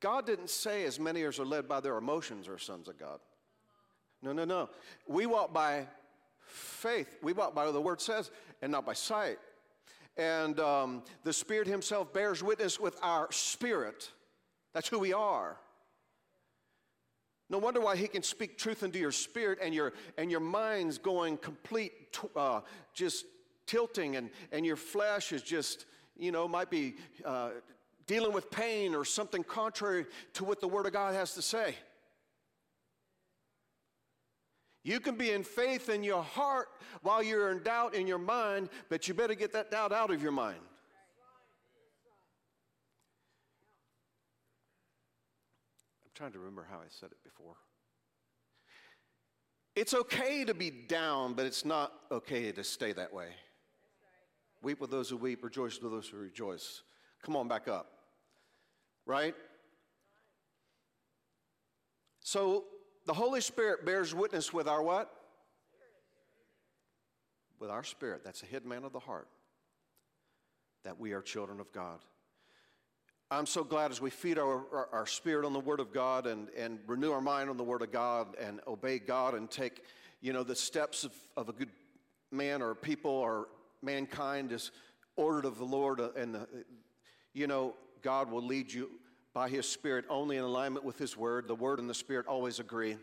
God 0.00 0.26
didn't 0.26 0.50
say 0.50 0.84
as 0.84 1.00
many 1.00 1.22
as 1.22 1.38
are 1.38 1.46
led 1.46 1.66
by 1.66 1.80
their 1.80 1.96
emotions 1.96 2.48
are 2.48 2.58
sons 2.58 2.86
of 2.88 2.98
God. 2.98 3.18
No, 4.22 4.32
no, 4.32 4.44
no. 4.44 4.68
We 5.06 5.26
walk 5.26 5.52
by 5.52 5.86
faith. 6.40 7.18
We 7.22 7.32
walk 7.32 7.54
by 7.54 7.64
what 7.64 7.72
the 7.72 7.80
word 7.80 8.00
says 8.00 8.30
and 8.62 8.72
not 8.72 8.84
by 8.84 8.92
sight. 8.92 9.38
And 10.16 10.58
um, 10.60 11.02
the 11.24 11.32
Spirit 11.32 11.68
Himself 11.68 12.12
bears 12.12 12.42
witness 12.42 12.80
with 12.80 12.98
our 13.02 13.30
spirit. 13.30 14.10
That's 14.74 14.88
who 14.88 14.98
we 14.98 15.12
are. 15.12 15.56
No 17.50 17.58
wonder 17.58 17.80
why 17.80 17.96
He 17.96 18.08
can 18.08 18.22
speak 18.22 18.58
truth 18.58 18.82
into 18.82 18.98
your 18.98 19.12
spirit 19.12 19.58
and 19.62 19.74
your, 19.74 19.92
and 20.16 20.30
your 20.30 20.40
mind's 20.40 20.98
going 20.98 21.38
complete, 21.38 21.92
uh, 22.36 22.60
just 22.92 23.24
tilting, 23.66 24.16
and, 24.16 24.30
and 24.52 24.66
your 24.66 24.76
flesh 24.76 25.32
is 25.32 25.42
just, 25.42 25.86
you 26.16 26.30
know, 26.30 26.46
might 26.46 26.70
be 26.70 26.94
uh, 27.24 27.50
dealing 28.06 28.32
with 28.32 28.50
pain 28.50 28.94
or 28.94 29.04
something 29.04 29.42
contrary 29.42 30.06
to 30.34 30.44
what 30.44 30.60
the 30.60 30.68
Word 30.68 30.86
of 30.86 30.92
God 30.92 31.14
has 31.14 31.34
to 31.34 31.42
say. 31.42 31.74
You 34.84 35.00
can 35.00 35.16
be 35.16 35.30
in 35.32 35.42
faith 35.42 35.88
in 35.88 36.02
your 36.02 36.22
heart 36.22 36.68
while 37.02 37.22
you're 37.22 37.50
in 37.50 37.62
doubt 37.62 37.94
in 37.94 38.06
your 38.06 38.18
mind, 38.18 38.70
but 38.88 39.06
you 39.06 39.14
better 39.14 39.34
get 39.34 39.52
that 39.52 39.70
doubt 39.70 39.92
out 39.92 40.10
of 40.10 40.22
your 40.22 40.32
mind. 40.32 40.60
Trying 46.18 46.32
to 46.32 46.38
remember 46.40 46.66
how 46.68 46.78
I 46.78 46.88
said 46.88 47.10
it 47.12 47.22
before. 47.22 47.54
It's 49.76 49.94
okay 49.94 50.44
to 50.44 50.52
be 50.52 50.68
down, 50.68 51.34
but 51.34 51.46
it's 51.46 51.64
not 51.64 51.92
okay 52.10 52.50
to 52.50 52.64
stay 52.64 52.92
that 52.92 53.14
way. 53.14 53.28
Weep 54.60 54.80
with 54.80 54.90
those 54.90 55.08
who 55.08 55.16
weep, 55.16 55.44
rejoice 55.44 55.80
with 55.80 55.92
those 55.92 56.08
who 56.08 56.16
rejoice. 56.16 56.82
Come 57.22 57.36
on, 57.36 57.46
back 57.46 57.68
up. 57.68 57.86
Right? 59.06 59.36
So 62.18 62.64
the 63.06 63.14
Holy 63.14 63.40
Spirit 63.40 63.86
bears 63.86 64.12
witness 64.12 64.52
with 64.52 64.66
our 64.66 64.82
what? 64.82 65.12
With 67.60 67.70
our 67.70 67.84
spirit. 67.84 68.22
That's 68.24 68.42
a 68.42 68.46
hidden 68.46 68.68
man 68.68 68.82
of 68.82 68.92
the 68.92 68.98
heart. 68.98 69.28
That 70.82 70.98
we 70.98 71.12
are 71.12 71.22
children 71.22 71.60
of 71.60 71.70
God. 71.70 72.00
I'm 73.30 73.44
so 73.44 73.62
glad 73.62 73.90
as 73.90 74.00
we 74.00 74.08
feed 74.08 74.38
our, 74.38 74.64
our, 74.72 74.88
our, 74.90 75.06
spirit 75.06 75.44
on 75.44 75.52
the 75.52 75.60
Word 75.60 75.80
of 75.80 75.92
God 75.92 76.26
and, 76.26 76.48
and 76.56 76.78
renew 76.86 77.12
our 77.12 77.20
mind 77.20 77.50
on 77.50 77.58
the 77.58 77.64
Word 77.64 77.82
of 77.82 77.92
God 77.92 78.28
and 78.40 78.62
obey 78.66 78.98
God 78.98 79.34
and 79.34 79.50
take, 79.50 79.82
you 80.22 80.32
know, 80.32 80.42
the 80.42 80.56
steps 80.56 81.04
of, 81.04 81.12
of 81.36 81.50
a 81.50 81.52
good 81.52 81.68
man 82.32 82.62
or 82.62 82.74
people 82.74 83.10
or 83.10 83.48
mankind 83.82 84.50
is 84.50 84.70
ordered 85.16 85.44
of 85.44 85.58
the 85.58 85.64
Lord 85.64 86.00
and, 86.00 86.36
the, 86.36 86.48
you 87.34 87.46
know, 87.46 87.74
God 88.00 88.30
will 88.30 88.42
lead 88.42 88.72
you 88.72 88.88
by 89.34 89.50
His 89.50 89.68
Spirit 89.68 90.06
only 90.08 90.38
in 90.38 90.42
alignment 90.44 90.82
with 90.82 90.96
His 90.96 91.14
Word. 91.14 91.48
The 91.48 91.54
Word 91.54 91.80
and 91.80 91.90
the 91.90 91.94
Spirit 91.94 92.26
always 92.26 92.60
agree. 92.60 92.96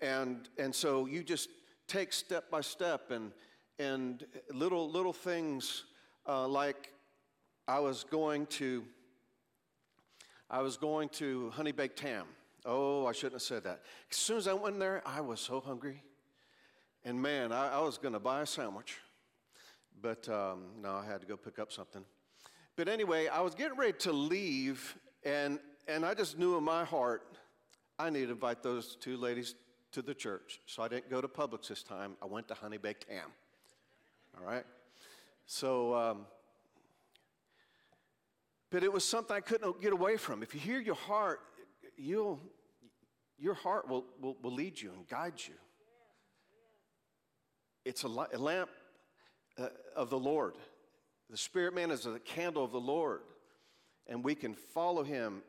And, 0.00 0.48
and 0.58 0.72
so 0.72 1.06
you 1.06 1.24
just 1.24 1.48
take 1.88 2.12
step 2.12 2.52
by 2.52 2.60
step 2.60 3.10
and, 3.10 3.32
and 3.80 4.24
little, 4.54 4.88
little 4.88 5.12
things 5.12 5.86
uh, 6.28 6.46
like 6.46 6.92
I 7.66 7.80
was 7.80 8.04
going 8.04 8.46
to, 8.46 8.84
I 10.48 10.62
was 10.62 10.76
going 10.76 11.08
to 11.10 11.50
Honey 11.50 11.72
Baked 11.72 12.00
Ham. 12.00 12.26
Oh, 12.64 13.06
I 13.06 13.12
shouldn't 13.12 13.34
have 13.34 13.42
said 13.42 13.64
that. 13.64 13.82
As 14.10 14.16
soon 14.16 14.36
as 14.38 14.48
I 14.48 14.52
went 14.52 14.78
there, 14.78 15.02
I 15.04 15.20
was 15.20 15.40
so 15.40 15.60
hungry. 15.60 16.02
And 17.04 17.20
man, 17.20 17.52
I, 17.52 17.74
I 17.74 17.80
was 17.80 17.98
going 17.98 18.14
to 18.14 18.20
buy 18.20 18.42
a 18.42 18.46
sandwich. 18.46 18.98
But 20.00 20.28
um, 20.28 20.64
no, 20.80 20.94
I 20.94 21.04
had 21.04 21.20
to 21.20 21.26
go 21.26 21.36
pick 21.36 21.58
up 21.58 21.72
something. 21.72 22.04
But 22.76 22.88
anyway, 22.88 23.28
I 23.28 23.40
was 23.40 23.54
getting 23.54 23.78
ready 23.78 23.94
to 24.00 24.12
leave, 24.12 24.96
and, 25.24 25.58
and 25.88 26.04
I 26.04 26.14
just 26.14 26.38
knew 26.38 26.56
in 26.56 26.64
my 26.64 26.84
heart 26.84 27.22
I 27.98 28.10
need 28.10 28.26
to 28.26 28.32
invite 28.32 28.62
those 28.62 28.96
two 28.96 29.16
ladies 29.16 29.54
to 29.92 30.02
the 30.02 30.14
church. 30.14 30.60
So 30.66 30.82
I 30.82 30.88
didn't 30.88 31.08
go 31.08 31.20
to 31.20 31.28
Publix 31.28 31.68
this 31.68 31.82
time. 31.82 32.16
I 32.22 32.26
went 32.26 32.48
to 32.48 32.54
Honey 32.54 32.76
Baked 32.76 33.06
Ham. 33.08 33.30
All 34.38 34.46
right? 34.46 34.64
So, 35.46 35.94
um, 35.94 36.26
but 38.76 38.84
it 38.84 38.92
was 38.92 39.06
something 39.06 39.34
I 39.34 39.40
couldn't 39.40 39.80
get 39.80 39.94
away 39.94 40.18
from. 40.18 40.42
If 40.42 40.52
you 40.52 40.60
hear 40.60 40.78
your 40.78 40.96
heart, 40.96 41.40
you'll, 41.96 42.38
your 43.38 43.54
heart 43.54 43.88
will, 43.88 44.04
will, 44.20 44.36
will 44.42 44.52
lead 44.52 44.78
you 44.78 44.90
and 44.94 45.08
guide 45.08 45.40
you. 45.48 45.54
It's 47.86 48.04
a, 48.04 48.08
a 48.08 48.36
lamp 48.36 48.68
uh, 49.58 49.68
of 49.96 50.10
the 50.10 50.18
Lord. 50.18 50.56
The 51.30 51.38
spirit 51.38 51.74
man 51.74 51.90
is 51.90 52.04
a 52.04 52.18
candle 52.18 52.62
of 52.62 52.70
the 52.70 52.78
Lord, 52.78 53.20
and 54.08 54.22
we 54.22 54.34
can 54.34 54.52
follow 54.52 55.02
him 55.02 55.40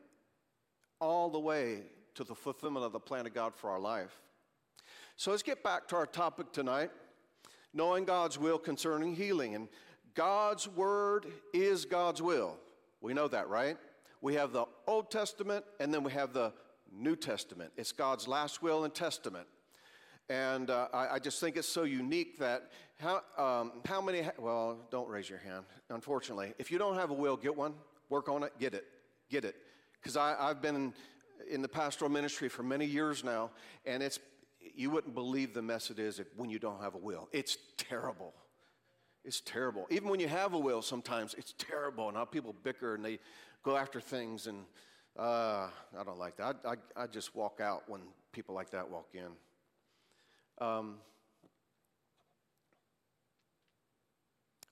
all 0.98 1.28
the 1.28 1.38
way 1.38 1.82
to 2.14 2.24
the 2.24 2.34
fulfillment 2.34 2.86
of 2.86 2.92
the 2.92 2.98
plan 2.98 3.26
of 3.26 3.34
God 3.34 3.54
for 3.54 3.68
our 3.68 3.78
life. 3.78 4.22
So 5.16 5.32
let's 5.32 5.42
get 5.42 5.62
back 5.62 5.86
to 5.88 5.96
our 5.96 6.06
topic 6.06 6.50
tonight 6.54 6.92
knowing 7.74 8.06
God's 8.06 8.38
will 8.38 8.58
concerning 8.58 9.14
healing. 9.14 9.54
And 9.54 9.68
God's 10.14 10.66
word 10.66 11.26
is 11.52 11.84
God's 11.84 12.22
will. 12.22 12.56
We 13.00 13.14
know 13.14 13.28
that, 13.28 13.48
right? 13.48 13.76
We 14.20 14.34
have 14.34 14.52
the 14.52 14.66
Old 14.86 15.10
Testament 15.10 15.64
and 15.80 15.92
then 15.92 16.02
we 16.02 16.12
have 16.12 16.32
the 16.32 16.52
New 16.92 17.16
Testament. 17.16 17.72
It's 17.76 17.92
God's 17.92 18.26
last 18.26 18.62
will 18.62 18.84
and 18.84 18.94
testament. 18.94 19.46
And 20.28 20.68
uh, 20.68 20.88
I, 20.92 21.14
I, 21.14 21.18
just 21.18 21.40
think 21.40 21.56
it's 21.56 21.68
so 21.68 21.84
unique 21.84 22.38
that 22.38 22.70
how, 23.00 23.22
um, 23.38 23.72
how 23.86 24.02
many, 24.02 24.20
ha- 24.20 24.32
well, 24.38 24.76
don't 24.90 25.08
raise 25.08 25.28
your 25.28 25.38
hand, 25.38 25.64
unfortunately. 25.88 26.52
If 26.58 26.70
you 26.70 26.76
don't 26.76 26.96
have 26.96 27.10
a 27.10 27.14
will, 27.14 27.36
get 27.36 27.56
one, 27.56 27.72
work 28.10 28.28
on 28.28 28.42
it, 28.42 28.52
get 28.58 28.74
it, 28.74 28.84
get 29.30 29.46
it. 29.46 29.56
Because 29.94 30.18
I've 30.18 30.60
been 30.60 30.76
in, 30.76 30.94
in 31.50 31.62
the 31.62 31.68
pastoral 31.68 32.10
ministry 32.10 32.50
for 32.50 32.62
many 32.62 32.84
years 32.84 33.24
now, 33.24 33.50
and 33.86 34.02
it's, 34.02 34.18
you 34.74 34.90
wouldn't 34.90 35.14
believe 35.14 35.54
the 35.54 35.62
mess 35.62 35.90
it 35.90 35.98
is 35.98 36.18
if, 36.18 36.26
when 36.36 36.50
you 36.50 36.58
don't 36.58 36.82
have 36.82 36.94
a 36.94 36.98
will. 36.98 37.28
It's 37.32 37.56
terrible. 37.78 38.34
It's 39.28 39.42
terrible. 39.42 39.86
Even 39.90 40.08
when 40.08 40.20
you 40.20 40.28
have 40.28 40.54
a 40.54 40.58
will, 40.58 40.80
sometimes 40.80 41.34
it's 41.34 41.52
terrible. 41.58 42.08
And 42.08 42.16
how 42.16 42.24
people 42.24 42.54
bicker 42.62 42.94
and 42.94 43.04
they 43.04 43.18
go 43.62 43.76
after 43.76 44.00
things, 44.00 44.46
and 44.46 44.64
uh, 45.18 45.68
I 45.98 46.02
don't 46.02 46.18
like 46.18 46.38
that. 46.38 46.56
I, 46.64 46.70
I, 46.70 47.02
I 47.02 47.06
just 47.06 47.36
walk 47.36 47.60
out 47.60 47.82
when 47.88 48.00
people 48.32 48.54
like 48.54 48.70
that 48.70 48.88
walk 48.88 49.08
in. 49.12 50.66
Um, 50.66 50.94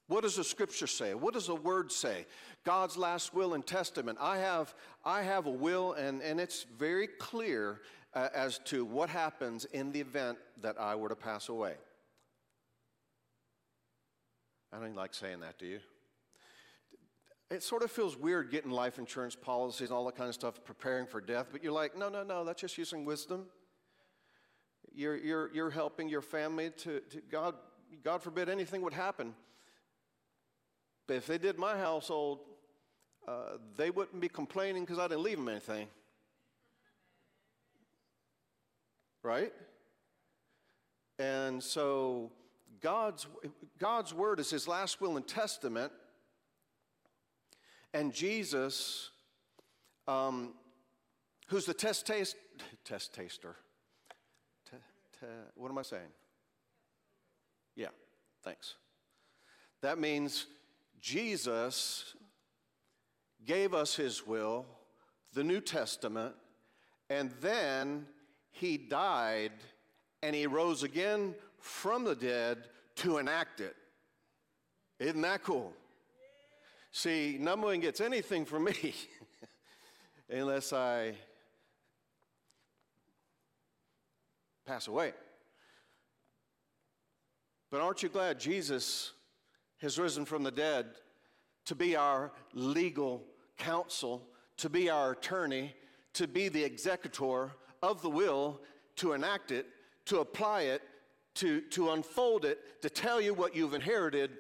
what 0.07 0.23
does 0.23 0.37
the 0.37 0.45
scripture 0.45 0.87
say? 0.87 1.13
What 1.13 1.35
does 1.35 1.49
the 1.49 1.55
word 1.55 1.93
say? 1.93 2.25
God's 2.65 2.97
last 2.97 3.35
will 3.35 3.53
and 3.53 3.67
testament. 3.67 4.17
I 4.19 4.39
have, 4.39 4.75
I 5.05 5.21
have 5.21 5.45
a 5.45 5.51
will, 5.51 5.93
and, 5.93 6.23
and 6.23 6.41
it's 6.41 6.65
very 6.79 7.09
clear 7.09 7.83
uh, 8.15 8.29
as 8.35 8.59
to 8.61 8.87
what 8.87 9.11
happens 9.11 9.67
in 9.67 9.93
the 9.93 10.01
event 10.01 10.39
that 10.63 10.81
I 10.81 10.95
were 10.95 11.11
to 11.11 11.15
pass 11.15 11.51
away. 11.51 11.75
I 14.73 14.79
don't 14.79 14.95
like 14.95 15.15
saying 15.15 15.41
that, 15.41 15.59
do 15.59 15.67
you? 15.67 15.81
It 17.51 17.63
sort 17.63 17.83
of 17.83 17.91
feels 17.91 18.17
weird 18.17 18.51
getting 18.51 18.71
life 18.71 18.99
insurance 18.99 19.37
policies 19.37 19.89
and 19.89 19.97
all 19.97 20.05
that 20.07 20.17
kind 20.17 20.29
of 20.29 20.35
stuff, 20.35 20.63
preparing 20.65 21.07
for 21.07 21.21
death, 21.21 21.49
but 21.53 21.63
you're 21.63 21.73
like, 21.73 21.97
no, 21.97 22.09
no, 22.09 22.25
no, 22.25 22.45
that's 22.45 22.61
just 22.61 22.77
using 22.77 23.05
wisdom. 23.05 23.47
You're, 24.93 25.17
you're, 25.17 25.55
you're 25.55 25.71
helping 25.71 26.09
your 26.09 26.23
family 26.23 26.71
to, 26.79 27.01
to 27.01 27.21
God, 27.31 27.55
God 28.03 28.23
forbid 28.23 28.49
anything 28.49 28.83
would 28.83 28.95
happen. 28.95 29.35
But 31.07 31.17
if 31.17 31.27
they 31.27 31.39
did 31.39 31.57
my 31.59 31.77
household, 31.77 32.41
uh, 33.29 33.59
they 33.77 33.91
wouldn't 33.91 34.21
be 34.21 34.29
complaining 34.29 34.85
because 34.85 34.99
I 34.99 35.07
didn't 35.07 35.23
leave 35.23 35.37
them 35.37 35.49
anything. 35.49 35.89
Right? 39.23 39.53
And 41.19 41.63
so 41.63 42.33
God's, 42.81 43.27
God's 43.79 44.13
word 44.15 44.41
is 44.41 44.51
his 44.51 44.69
last 44.69 45.01
will 45.01 45.17
and 45.17 45.27
testament. 45.27 45.93
And 47.95 48.13
Jesus, 48.13 49.11
um, 50.07 50.55
who's 51.49 51.65
the 51.67 51.75
test, 51.75 52.07
taste, 52.07 52.37
test 52.85 53.15
taster, 53.15 53.57
what 55.55 55.71
am 55.71 55.79
I 55.79 55.83
saying? 55.83 56.13
Yeah, 57.75 57.89
thanks. 58.43 58.75
That 59.83 59.99
means 59.99 60.47
Jesus 61.01 62.15
gave 63.45 63.75
us 63.75 63.95
his 63.95 64.27
will, 64.27 64.67
the 65.33 65.45
New 65.45 65.61
Testament, 65.61 66.35
and 67.09 67.31
then 67.41 68.07
he 68.51 68.77
died 68.77 69.53
and 70.23 70.35
he 70.35 70.47
rose 70.47 70.83
again 70.83 71.35
from 71.67 72.05
the 72.05 72.15
dead 72.15 72.69
to 72.97 73.19
enact 73.19 73.61
it. 73.61 73.75
Isn't 74.99 75.21
that 75.23 75.43
cool? 75.43 75.73
See, 76.93 77.37
no 77.39 77.57
one 77.57 77.81
gets 77.81 78.01
anything 78.01 78.47
from 78.47 78.65
me 78.65 78.95
unless 80.31 80.73
I 80.73 81.15
pass 84.65 84.89
away. 84.89 85.13
But 87.71 87.81
aren't 87.81 88.03
you 88.03 88.09
glad 88.09 88.41
Jesus 88.41 89.13
has 89.79 89.99
risen 89.99 90.25
from 90.25 90.43
the 90.43 90.51
dead 90.51 90.87
to 91.67 91.75
be 91.75 91.97
our 91.97 92.33
legal 92.55 93.25
counsel, 93.59 94.23
to 94.57 94.71
be 94.71 94.89
our 94.89 95.13
attorney, 95.13 95.75
to 96.15 96.27
be 96.27 96.49
the 96.49 96.65
executor 96.65 97.51
of 97.83 98.01
the 98.01 98.09
will, 98.09 98.61
to 98.97 99.13
enact 99.13 99.51
it, 99.51 99.67
to 100.07 100.21
apply 100.21 100.63
it, 100.63 100.81
to, 101.37 101.61
to 101.63 101.91
unfold 101.91 102.45
it, 102.45 102.83
to 102.83 102.91
tell 102.91 103.21
you 103.21 103.35
what 103.35 103.55
you've 103.55 103.75
inherited. 103.75 104.31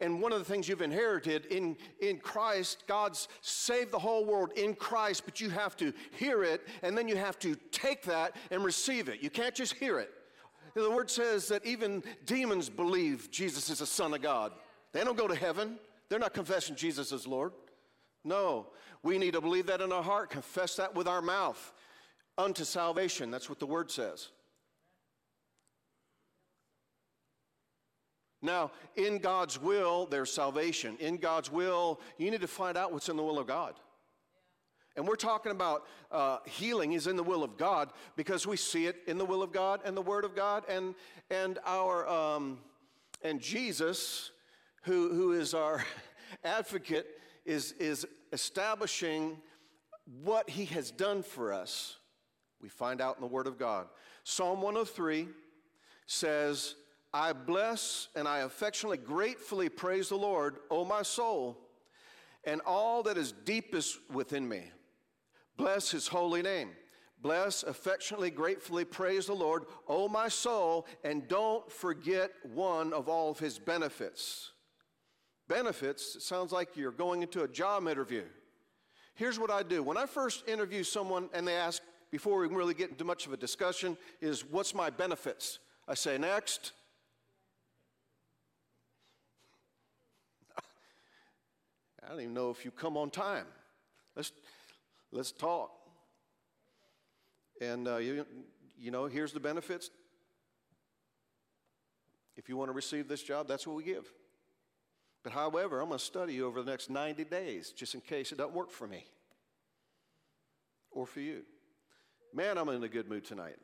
And 0.00 0.20
one 0.20 0.32
of 0.32 0.38
the 0.38 0.44
things 0.44 0.68
you've 0.68 0.82
inherited 0.82 1.46
in, 1.46 1.76
in 2.00 2.18
Christ, 2.18 2.84
God's 2.86 3.28
saved 3.40 3.92
the 3.92 3.98
whole 3.98 4.24
world 4.24 4.50
in 4.56 4.74
Christ, 4.74 5.22
but 5.24 5.40
you 5.40 5.50
have 5.50 5.76
to 5.76 5.92
hear 6.18 6.42
it 6.42 6.66
and 6.82 6.98
then 6.98 7.06
you 7.06 7.16
have 7.16 7.38
to 7.40 7.56
take 7.70 8.02
that 8.04 8.34
and 8.50 8.64
receive 8.64 9.08
it. 9.08 9.22
You 9.22 9.30
can't 9.30 9.54
just 9.54 9.74
hear 9.74 9.98
it. 10.00 10.10
The 10.74 10.90
word 10.90 11.10
says 11.10 11.46
that 11.48 11.64
even 11.64 12.02
demons 12.26 12.68
believe 12.68 13.30
Jesus 13.30 13.70
is 13.70 13.78
the 13.78 13.86
Son 13.86 14.12
of 14.12 14.22
God. 14.22 14.52
They 14.92 15.04
don't 15.04 15.16
go 15.16 15.28
to 15.28 15.34
heaven, 15.34 15.78
they're 16.08 16.18
not 16.18 16.34
confessing 16.34 16.74
Jesus 16.74 17.12
as 17.12 17.26
Lord. 17.26 17.52
No, 18.24 18.68
we 19.02 19.18
need 19.18 19.34
to 19.34 19.40
believe 19.40 19.66
that 19.66 19.80
in 19.80 19.92
our 19.92 20.02
heart, 20.02 20.30
confess 20.30 20.76
that 20.76 20.94
with 20.94 21.06
our 21.06 21.22
mouth 21.22 21.72
unto 22.38 22.64
salvation. 22.64 23.30
That's 23.30 23.48
what 23.48 23.60
the 23.60 23.66
word 23.66 23.90
says. 23.90 24.28
Now, 28.44 28.72
in 28.94 29.18
God's 29.18 29.60
will, 29.60 30.06
there's 30.06 30.30
salvation. 30.30 30.96
In 31.00 31.16
God's 31.16 31.50
will, 31.50 32.00
you 32.18 32.30
need 32.30 32.42
to 32.42 32.46
find 32.46 32.76
out 32.76 32.92
what's 32.92 33.08
in 33.08 33.16
the 33.16 33.22
will 33.22 33.38
of 33.38 33.46
God. 33.46 33.74
And 34.96 35.08
we're 35.08 35.16
talking 35.16 35.50
about 35.50 35.86
uh, 36.12 36.38
healing 36.44 36.92
is 36.92 37.06
in 37.06 37.16
the 37.16 37.22
will 37.22 37.42
of 37.42 37.56
God 37.56 37.90
because 38.16 38.46
we 38.46 38.56
see 38.56 38.86
it 38.86 38.96
in 39.06 39.18
the 39.18 39.24
will 39.24 39.42
of 39.42 39.50
God 39.50 39.80
and 39.84 39.96
the 39.96 40.02
Word 40.02 40.24
of 40.24 40.36
God 40.36 40.62
and 40.68 40.94
and 41.30 41.58
our 41.64 42.06
um, 42.06 42.58
and 43.22 43.40
Jesus, 43.40 44.30
who 44.82 45.12
who 45.12 45.32
is 45.32 45.54
our 45.54 45.84
advocate, 46.44 47.06
is 47.44 47.72
is 47.72 48.06
establishing 48.32 49.38
what 50.22 50.48
He 50.48 50.66
has 50.66 50.92
done 50.92 51.22
for 51.24 51.52
us. 51.52 51.96
We 52.60 52.68
find 52.68 53.00
out 53.00 53.16
in 53.16 53.20
the 53.20 53.26
Word 53.26 53.48
of 53.48 53.58
God. 53.58 53.88
Psalm 54.22 54.62
103 54.62 55.28
says, 56.06 56.76
"I 57.14 57.32
bless 57.32 58.08
and 58.14 58.28
I 58.28 58.40
affectionately, 58.40 58.98
gratefully 58.98 59.70
praise 59.70 60.10
the 60.10 60.16
Lord, 60.16 60.58
O 60.70 60.84
my 60.84 61.02
soul." 61.02 61.56
And 62.44 62.60
all 62.66 63.02
that 63.04 63.16
is 63.16 63.32
deepest 63.32 63.98
within 64.10 64.46
me. 64.46 64.70
Bless 65.56 65.90
his 65.90 66.08
holy 66.08 66.42
name. 66.42 66.76
Bless, 67.20 67.62
affectionately, 67.62 68.30
gratefully 68.30 68.84
praise 68.84 69.26
the 69.26 69.34
Lord, 69.34 69.64
O 69.88 70.08
my 70.08 70.28
soul, 70.28 70.86
and 71.04 71.26
don't 71.26 71.72
forget 71.72 72.32
one 72.42 72.92
of 72.92 73.08
all 73.08 73.30
of 73.30 73.38
his 73.38 73.58
benefits. 73.58 74.50
Benefits, 75.48 76.16
it 76.16 76.22
sounds 76.22 76.52
like 76.52 76.76
you're 76.76 76.90
going 76.90 77.22
into 77.22 77.42
a 77.42 77.48
job 77.48 77.88
interview. 77.88 78.24
Here's 79.14 79.38
what 79.38 79.50
I 79.50 79.62
do 79.62 79.82
when 79.82 79.96
I 79.96 80.04
first 80.04 80.46
interview 80.48 80.82
someone 80.82 81.30
and 81.32 81.48
they 81.48 81.54
ask, 81.54 81.80
before 82.10 82.40
we 82.40 82.48
really 82.48 82.74
get 82.74 82.90
into 82.90 83.04
much 83.04 83.26
of 83.26 83.32
a 83.32 83.36
discussion, 83.36 83.96
is 84.20 84.44
what's 84.44 84.74
my 84.74 84.90
benefits? 84.90 85.60
I 85.88 85.94
say, 85.94 86.18
next. 86.18 86.72
I 92.04 92.10
don't 92.10 92.20
even 92.20 92.34
know 92.34 92.50
if 92.50 92.64
you 92.64 92.70
come 92.70 92.96
on 92.96 93.10
time. 93.10 93.46
Let's, 94.14 94.32
Let's 95.14 95.30
talk. 95.30 95.70
And, 97.60 97.86
uh, 97.86 97.98
you, 97.98 98.26
you 98.76 98.90
know, 98.90 99.06
here's 99.06 99.32
the 99.32 99.38
benefits. 99.38 99.90
If 102.36 102.48
you 102.48 102.56
want 102.56 102.68
to 102.68 102.72
receive 102.72 103.06
this 103.06 103.22
job, 103.22 103.46
that's 103.46 103.64
what 103.64 103.76
we 103.76 103.84
give. 103.84 104.12
But 105.22 105.32
however, 105.32 105.80
I'm 105.80 105.86
going 105.86 106.00
to 106.00 106.04
study 106.04 106.34
you 106.34 106.46
over 106.46 106.64
the 106.64 106.70
next 106.70 106.90
90 106.90 107.24
days 107.24 107.70
just 107.70 107.94
in 107.94 108.00
case 108.00 108.32
it 108.32 108.38
doesn't 108.38 108.54
work 108.54 108.72
for 108.72 108.88
me 108.88 109.06
or 110.90 111.06
for 111.06 111.20
you. 111.20 111.42
Man, 112.34 112.58
I'm 112.58 112.68
in 112.70 112.82
a 112.82 112.88
good 112.88 113.08
mood 113.08 113.24
tonight. 113.24 113.56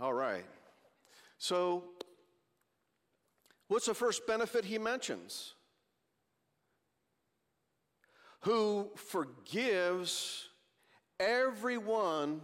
All 0.00 0.14
right. 0.14 0.46
So, 1.36 1.84
what's 3.68 3.84
the 3.84 3.94
first 3.94 4.26
benefit 4.26 4.64
he 4.64 4.78
mentions? 4.78 5.52
Who 8.40 8.90
forgives 8.96 10.48
every 11.18 11.76
one 11.78 12.40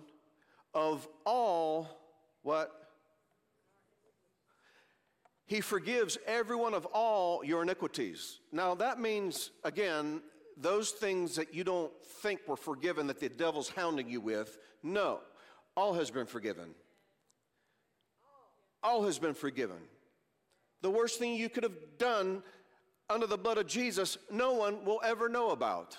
of 0.75 1.09
all 1.25 1.89
what? 2.43 2.71
He 5.47 5.61
forgives 5.61 6.19
every 6.27 6.57
one 6.57 6.75
of 6.75 6.87
all 6.87 7.45
your 7.45 7.63
iniquities. 7.63 8.41
Now, 8.53 8.75
that 8.75 9.01
means, 9.01 9.51
again, 9.65 10.21
those 10.57 10.91
things 10.91 11.37
that 11.37 11.55
you 11.55 11.65
don't 11.65 11.93
think 12.23 12.41
were 12.47 12.57
forgiven 12.57 13.07
that 13.07 13.21
the 13.21 13.29
devil's 13.29 13.69
hounding 13.69 14.11
you 14.11 14.21
with. 14.21 14.59
No, 14.83 15.21
all 15.77 15.95
has 15.95 16.11
been 16.11 16.27
forgiven. 16.27 16.75
All 18.83 19.05
has 19.05 19.19
been 19.19 19.35
forgiven. 19.35 19.79
The 20.83 20.91
worst 20.91 21.19
thing 21.19 21.35
you 21.35 21.49
could 21.49 21.63
have 21.63 21.99
done 21.99 22.43
under 23.09 23.27
the 23.27 23.39
blood 23.39 23.59
of 23.59 23.67
Jesus, 23.67 24.19
no 24.31 24.53
one 24.53 24.85
will 24.85 25.01
ever 25.05 25.29
know 25.29 25.51
about. 25.51 25.97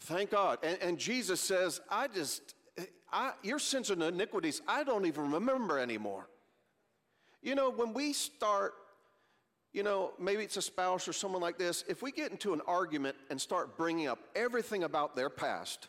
Thank 0.00 0.30
God. 0.30 0.58
And, 0.62 0.78
and 0.80 0.98
Jesus 0.98 1.40
says, 1.40 1.80
I 1.90 2.08
just, 2.08 2.54
I, 3.12 3.32
your 3.42 3.58
sins 3.58 3.90
and 3.90 4.02
iniquities, 4.02 4.62
I 4.66 4.84
don't 4.84 5.06
even 5.06 5.32
remember 5.32 5.78
anymore. 5.78 6.28
You 7.42 7.54
know, 7.54 7.70
when 7.70 7.92
we 7.92 8.12
start, 8.12 8.74
you 9.72 9.82
know, 9.82 10.12
maybe 10.18 10.42
it's 10.42 10.56
a 10.56 10.62
spouse 10.62 11.08
or 11.08 11.12
someone 11.12 11.42
like 11.42 11.58
this, 11.58 11.84
if 11.88 12.02
we 12.02 12.12
get 12.12 12.30
into 12.30 12.52
an 12.52 12.60
argument 12.66 13.16
and 13.30 13.40
start 13.40 13.76
bringing 13.76 14.06
up 14.06 14.18
everything 14.34 14.84
about 14.84 15.16
their 15.16 15.30
past, 15.30 15.88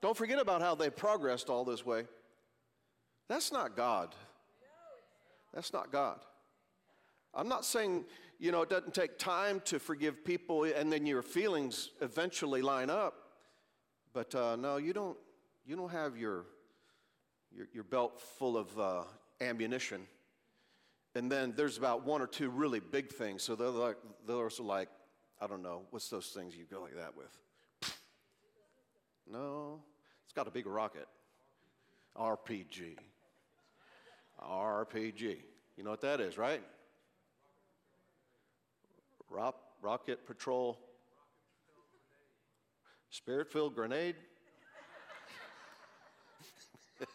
don't 0.00 0.16
forget 0.16 0.38
about 0.38 0.60
how 0.60 0.74
they 0.74 0.90
progressed 0.90 1.48
all 1.48 1.64
this 1.64 1.84
way. 1.84 2.04
That's 3.28 3.52
not 3.52 3.76
God. 3.76 4.14
That's 5.54 5.72
not 5.72 5.90
God. 5.90 6.18
I'm 7.34 7.48
not 7.48 7.64
saying, 7.64 8.04
you 8.38 8.52
know, 8.52 8.62
it 8.62 8.70
doesn't 8.70 8.94
take 8.94 9.18
time 9.18 9.60
to 9.66 9.78
forgive 9.78 10.24
people 10.24 10.64
and 10.64 10.92
then 10.92 11.06
your 11.06 11.22
feelings 11.22 11.90
eventually 12.00 12.62
line 12.62 12.90
up. 12.90 13.14
But 14.12 14.34
uh, 14.34 14.56
no, 14.56 14.76
you 14.76 14.92
don't, 14.92 15.16
you 15.66 15.76
don't 15.76 15.90
have 15.90 16.16
your, 16.16 16.46
your, 17.54 17.66
your 17.72 17.84
belt 17.84 18.20
full 18.38 18.56
of 18.56 18.78
uh, 18.78 19.02
ammunition. 19.40 20.06
And 21.14 21.30
then 21.30 21.54
there's 21.56 21.78
about 21.78 22.04
one 22.04 22.20
or 22.20 22.26
two 22.26 22.50
really 22.50 22.80
big 22.80 23.10
things. 23.10 23.42
So 23.42 23.54
they're 23.54 23.68
like, 23.68 23.96
those 24.26 24.40
are 24.40 24.44
also 24.44 24.64
like, 24.64 24.88
I 25.40 25.46
don't 25.46 25.62
know, 25.62 25.82
what's 25.90 26.08
those 26.08 26.26
things 26.28 26.56
you 26.56 26.64
go 26.70 26.82
like 26.82 26.96
that 26.96 27.16
with? 27.16 27.36
No, 29.30 29.80
it's 30.24 30.32
got 30.32 30.46
a 30.46 30.50
big 30.50 30.66
rocket. 30.66 31.08
RPG. 32.16 32.96
RPG. 34.42 35.36
You 35.76 35.84
know 35.84 35.90
what 35.90 36.02
that 36.02 36.20
is, 36.20 36.36
right? 36.36 36.62
Rock, 39.34 39.56
rocket 39.82 40.24
Patrol 40.26 40.78
Spirit 43.10 43.50
filled 43.50 43.74
grenade? 43.74 44.14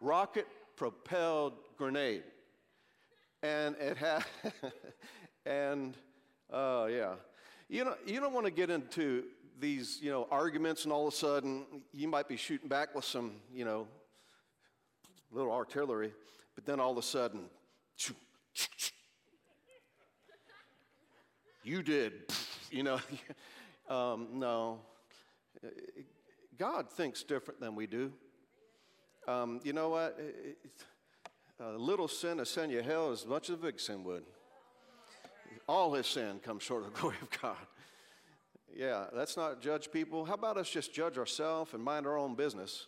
Rocket 0.00 0.46
propelled 0.76 1.52
grenade. 1.76 2.22
And 3.42 3.76
it 3.76 3.98
had, 3.98 4.24
and 5.46 5.94
uh, 6.50 6.88
yeah. 6.90 7.16
You 7.68 7.84
know, 7.84 7.94
you 8.06 8.20
don't 8.20 8.32
want 8.32 8.46
to 8.46 8.52
get 8.52 8.70
into 8.70 9.24
these, 9.60 9.98
you 10.00 10.10
know, 10.10 10.26
arguments 10.30 10.84
and 10.84 10.92
all 10.92 11.06
of 11.06 11.12
a 11.12 11.16
sudden 11.16 11.66
you 11.92 12.08
might 12.08 12.28
be 12.28 12.36
shooting 12.38 12.68
back 12.68 12.94
with 12.94 13.04
some, 13.04 13.32
you 13.52 13.66
know, 13.66 13.86
little 15.30 15.52
artillery, 15.52 16.14
but 16.54 16.64
then 16.64 16.80
all 16.80 16.92
of 16.92 16.96
a 16.96 17.02
sudden, 17.02 17.50
you 21.62 21.82
did, 21.82 22.12
you 22.70 22.82
know. 22.82 22.98
Um, 23.88 24.28
no. 24.34 24.78
God 26.56 26.88
thinks 26.88 27.24
different 27.24 27.60
than 27.60 27.74
we 27.74 27.86
do. 27.86 28.12
Um, 29.28 29.60
you 29.64 29.72
know 29.72 29.90
what? 29.90 30.18
A 31.60 31.72
little 31.72 32.08
sin 32.08 32.38
will 32.38 32.44
send 32.44 32.72
you 32.72 32.80
hell 32.80 33.10
as 33.10 33.26
much 33.26 33.50
as 33.50 33.54
a 33.54 33.58
big 33.58 33.78
sin 33.78 34.02
would. 34.04 34.24
All 35.68 35.92
his 35.92 36.06
sin 36.06 36.38
comes 36.38 36.62
short 36.62 36.84
of 36.84 36.94
the 36.94 36.98
glory 37.00 37.16
of 37.20 37.28
God. 37.40 37.56
Yeah, 38.74 39.06
let's 39.12 39.36
not 39.36 39.60
judge 39.60 39.90
people. 39.92 40.24
How 40.24 40.34
about 40.34 40.56
us 40.56 40.70
just 40.70 40.94
judge 40.94 41.18
ourselves 41.18 41.74
and 41.74 41.82
mind 41.82 42.06
our 42.06 42.16
own 42.16 42.34
business? 42.34 42.86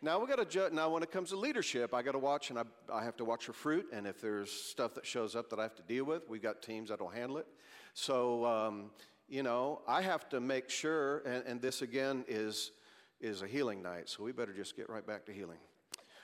Now 0.00 0.18
we 0.18 0.26
got 0.26 0.36
to 0.36 0.44
judge. 0.44 0.72
Now 0.72 0.90
when 0.90 1.02
it 1.02 1.12
comes 1.12 1.30
to 1.30 1.36
leadership, 1.36 1.94
I 1.94 2.02
got 2.02 2.12
to 2.12 2.18
watch, 2.18 2.50
and 2.50 2.58
I, 2.58 2.64
I 2.92 3.04
have 3.04 3.16
to 3.18 3.24
watch 3.24 3.44
for 3.44 3.52
fruit. 3.52 3.86
And 3.92 4.06
if 4.06 4.20
there's 4.20 4.50
stuff 4.50 4.94
that 4.94 5.06
shows 5.06 5.36
up 5.36 5.50
that 5.50 5.60
I 5.60 5.62
have 5.62 5.76
to 5.76 5.82
deal 5.82 6.04
with, 6.04 6.28
we've 6.28 6.42
got 6.42 6.62
teams 6.62 6.88
that'll 6.88 7.08
handle 7.08 7.38
it. 7.38 7.46
So 7.94 8.44
um, 8.44 8.90
you 9.28 9.42
know, 9.42 9.80
I 9.88 10.02
have 10.02 10.28
to 10.28 10.40
make 10.40 10.68
sure. 10.68 11.18
And, 11.20 11.44
and 11.46 11.62
this 11.62 11.82
again 11.82 12.24
is 12.28 12.72
is 13.20 13.40
a 13.40 13.46
healing 13.46 13.82
night, 13.82 14.08
so 14.08 14.24
we 14.24 14.32
better 14.32 14.52
just 14.52 14.76
get 14.76 14.90
right 14.90 15.06
back 15.06 15.24
to 15.26 15.32
healing. 15.32 15.58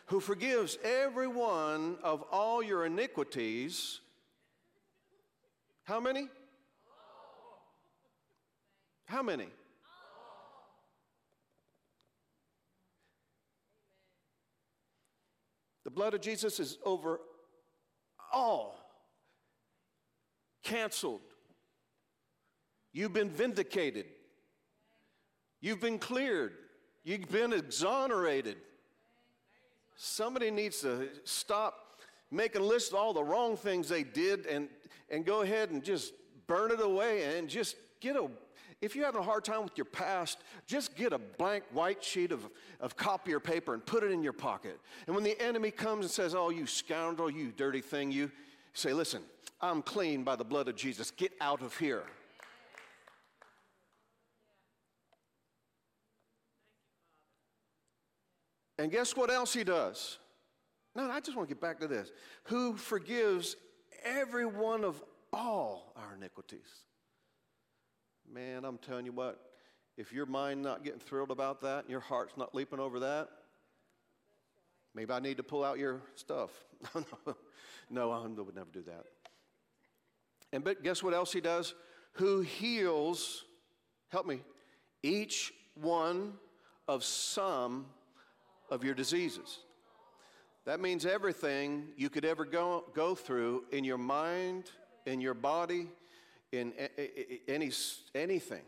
Who 0.06 0.20
forgives 0.20 0.78
every 0.82 1.28
one 1.28 1.98
of 2.02 2.22
all 2.32 2.62
your 2.62 2.84
iniquities. 2.84 4.00
How 5.84 6.00
many? 6.00 6.28
How 9.06 9.22
many? 9.22 9.48
The 15.84 15.90
blood 15.90 16.12
of 16.12 16.20
Jesus 16.20 16.60
is 16.60 16.78
over 16.84 17.20
all. 18.30 18.78
Canceled. 20.62 21.22
You've 22.98 23.12
been 23.12 23.30
vindicated. 23.30 24.06
You've 25.60 25.80
been 25.80 26.00
cleared. 26.00 26.54
You've 27.04 27.30
been 27.30 27.52
exonerated. 27.52 28.56
Somebody 29.94 30.50
needs 30.50 30.80
to 30.80 31.08
stop 31.22 32.00
making 32.32 32.62
a 32.62 32.64
list 32.64 32.90
of 32.90 32.98
all 32.98 33.12
the 33.12 33.22
wrong 33.22 33.56
things 33.56 33.88
they 33.88 34.02
did 34.02 34.46
and, 34.46 34.68
and 35.10 35.24
go 35.24 35.42
ahead 35.42 35.70
and 35.70 35.84
just 35.84 36.12
burn 36.48 36.72
it 36.72 36.80
away 36.80 37.38
and 37.38 37.48
just 37.48 37.76
get 38.00 38.16
a 38.16 38.28
if 38.80 38.96
you're 38.96 39.04
having 39.06 39.20
a 39.20 39.24
hard 39.24 39.44
time 39.44 39.62
with 39.62 39.76
your 39.76 39.84
past, 39.84 40.38
just 40.66 40.96
get 40.96 41.12
a 41.12 41.18
blank 41.18 41.62
white 41.72 42.02
sheet 42.02 42.32
of, 42.32 42.48
of 42.80 42.96
copier 42.96 43.38
paper 43.38 43.74
and 43.74 43.86
put 43.86 44.02
it 44.02 44.10
in 44.10 44.24
your 44.24 44.32
pocket. 44.32 44.80
And 45.06 45.14
when 45.14 45.24
the 45.24 45.40
enemy 45.40 45.70
comes 45.70 46.04
and 46.04 46.10
says, 46.10 46.34
Oh, 46.34 46.50
you 46.50 46.66
scoundrel, 46.66 47.30
you 47.30 47.52
dirty 47.56 47.80
thing, 47.80 48.10
you 48.10 48.32
say, 48.72 48.92
Listen, 48.92 49.22
I'm 49.60 49.82
clean 49.82 50.24
by 50.24 50.34
the 50.34 50.44
blood 50.44 50.66
of 50.66 50.74
Jesus. 50.74 51.12
Get 51.12 51.32
out 51.40 51.62
of 51.62 51.76
here. 51.76 52.02
And 58.78 58.90
guess 58.92 59.16
what 59.16 59.30
else 59.30 59.52
he 59.52 59.64
does? 59.64 60.18
No, 60.94 61.10
I 61.10 61.20
just 61.20 61.36
want 61.36 61.48
to 61.48 61.54
get 61.54 61.60
back 61.60 61.80
to 61.80 61.88
this. 61.88 62.10
Who 62.44 62.76
forgives 62.76 63.56
every 64.04 64.46
one 64.46 64.84
of 64.84 65.02
all 65.32 65.92
our 65.96 66.14
iniquities. 66.14 66.68
Man, 68.30 68.64
I'm 68.64 68.78
telling 68.78 69.06
you 69.06 69.12
what, 69.12 69.40
if 69.96 70.12
your 70.12 70.26
mind 70.26 70.62
not 70.62 70.84
getting 70.84 71.00
thrilled 71.00 71.30
about 71.30 71.60
that, 71.62 71.80
and 71.80 71.90
your 71.90 72.00
heart's 72.00 72.36
not 72.36 72.54
leaping 72.54 72.78
over 72.78 73.00
that, 73.00 73.28
maybe 74.94 75.12
I 75.12 75.20
need 75.20 75.38
to 75.38 75.42
pull 75.42 75.64
out 75.64 75.78
your 75.78 76.00
stuff. 76.14 76.50
no, 76.94 77.34
no, 77.90 78.10
I 78.12 78.26
would 78.26 78.54
never 78.54 78.70
do 78.72 78.82
that. 78.82 79.04
And 80.52 80.64
but 80.64 80.82
guess 80.82 81.02
what 81.02 81.14
else 81.14 81.32
he 81.32 81.40
does? 81.40 81.74
Who 82.12 82.40
heals, 82.40 83.44
help 84.08 84.26
me, 84.26 84.40
each 85.02 85.52
one 85.74 86.34
of 86.86 87.04
some 87.04 87.86
of 88.70 88.84
your 88.84 88.94
diseases. 88.94 89.58
That 90.64 90.80
means 90.80 91.06
everything 91.06 91.88
you 91.96 92.10
could 92.10 92.24
ever 92.24 92.44
go, 92.44 92.84
go 92.94 93.14
through 93.14 93.64
in 93.72 93.84
your 93.84 93.98
mind, 93.98 94.70
in 95.06 95.20
your 95.20 95.34
body, 95.34 95.88
in 96.52 96.72
any, 97.48 97.70
anything. 98.14 98.62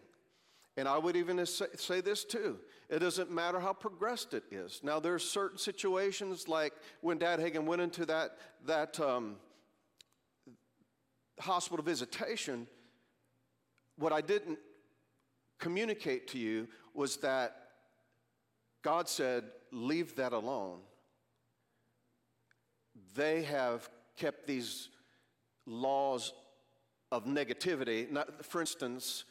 And 0.77 0.89
I 0.89 0.97
would 0.97 1.17
even 1.17 1.45
say 1.45 2.01
this 2.01 2.25
too. 2.25 2.59
It 2.89 3.01
doesn't 3.01 3.31
matter 3.31 3.61
how 3.61 3.73
progressed 3.73 4.35
it 4.35 4.45
is. 4.51 4.81
Now, 4.83 4.99
there's 4.99 5.29
certain 5.29 5.59
situations 5.59 6.49
like 6.49 6.73
when 7.03 7.19
Dad 7.19 7.39
Hagin 7.39 7.65
went 7.65 7.83
into 7.83 8.07
that, 8.07 8.39
that 8.67 8.99
um, 8.99 9.37
hospital 11.39 11.85
visitation, 11.85 12.67
what 13.97 14.13
I 14.13 14.23
didn't 14.23 14.59
communicate 15.59 16.29
to 16.29 16.39
you 16.39 16.67
was 16.95 17.19
that 17.19 17.57
God 18.83 19.09
said, 19.09 19.45
leave 19.73 20.17
that 20.17 20.33
alone. 20.33 20.79
They 23.15 23.43
have 23.43 23.89
kept 24.17 24.47
these 24.47 24.89
laws 25.67 26.33
of 27.13 27.25
negativity. 27.25 28.11
Not, 28.11 28.45
for 28.45 28.61
instance, 28.61 29.25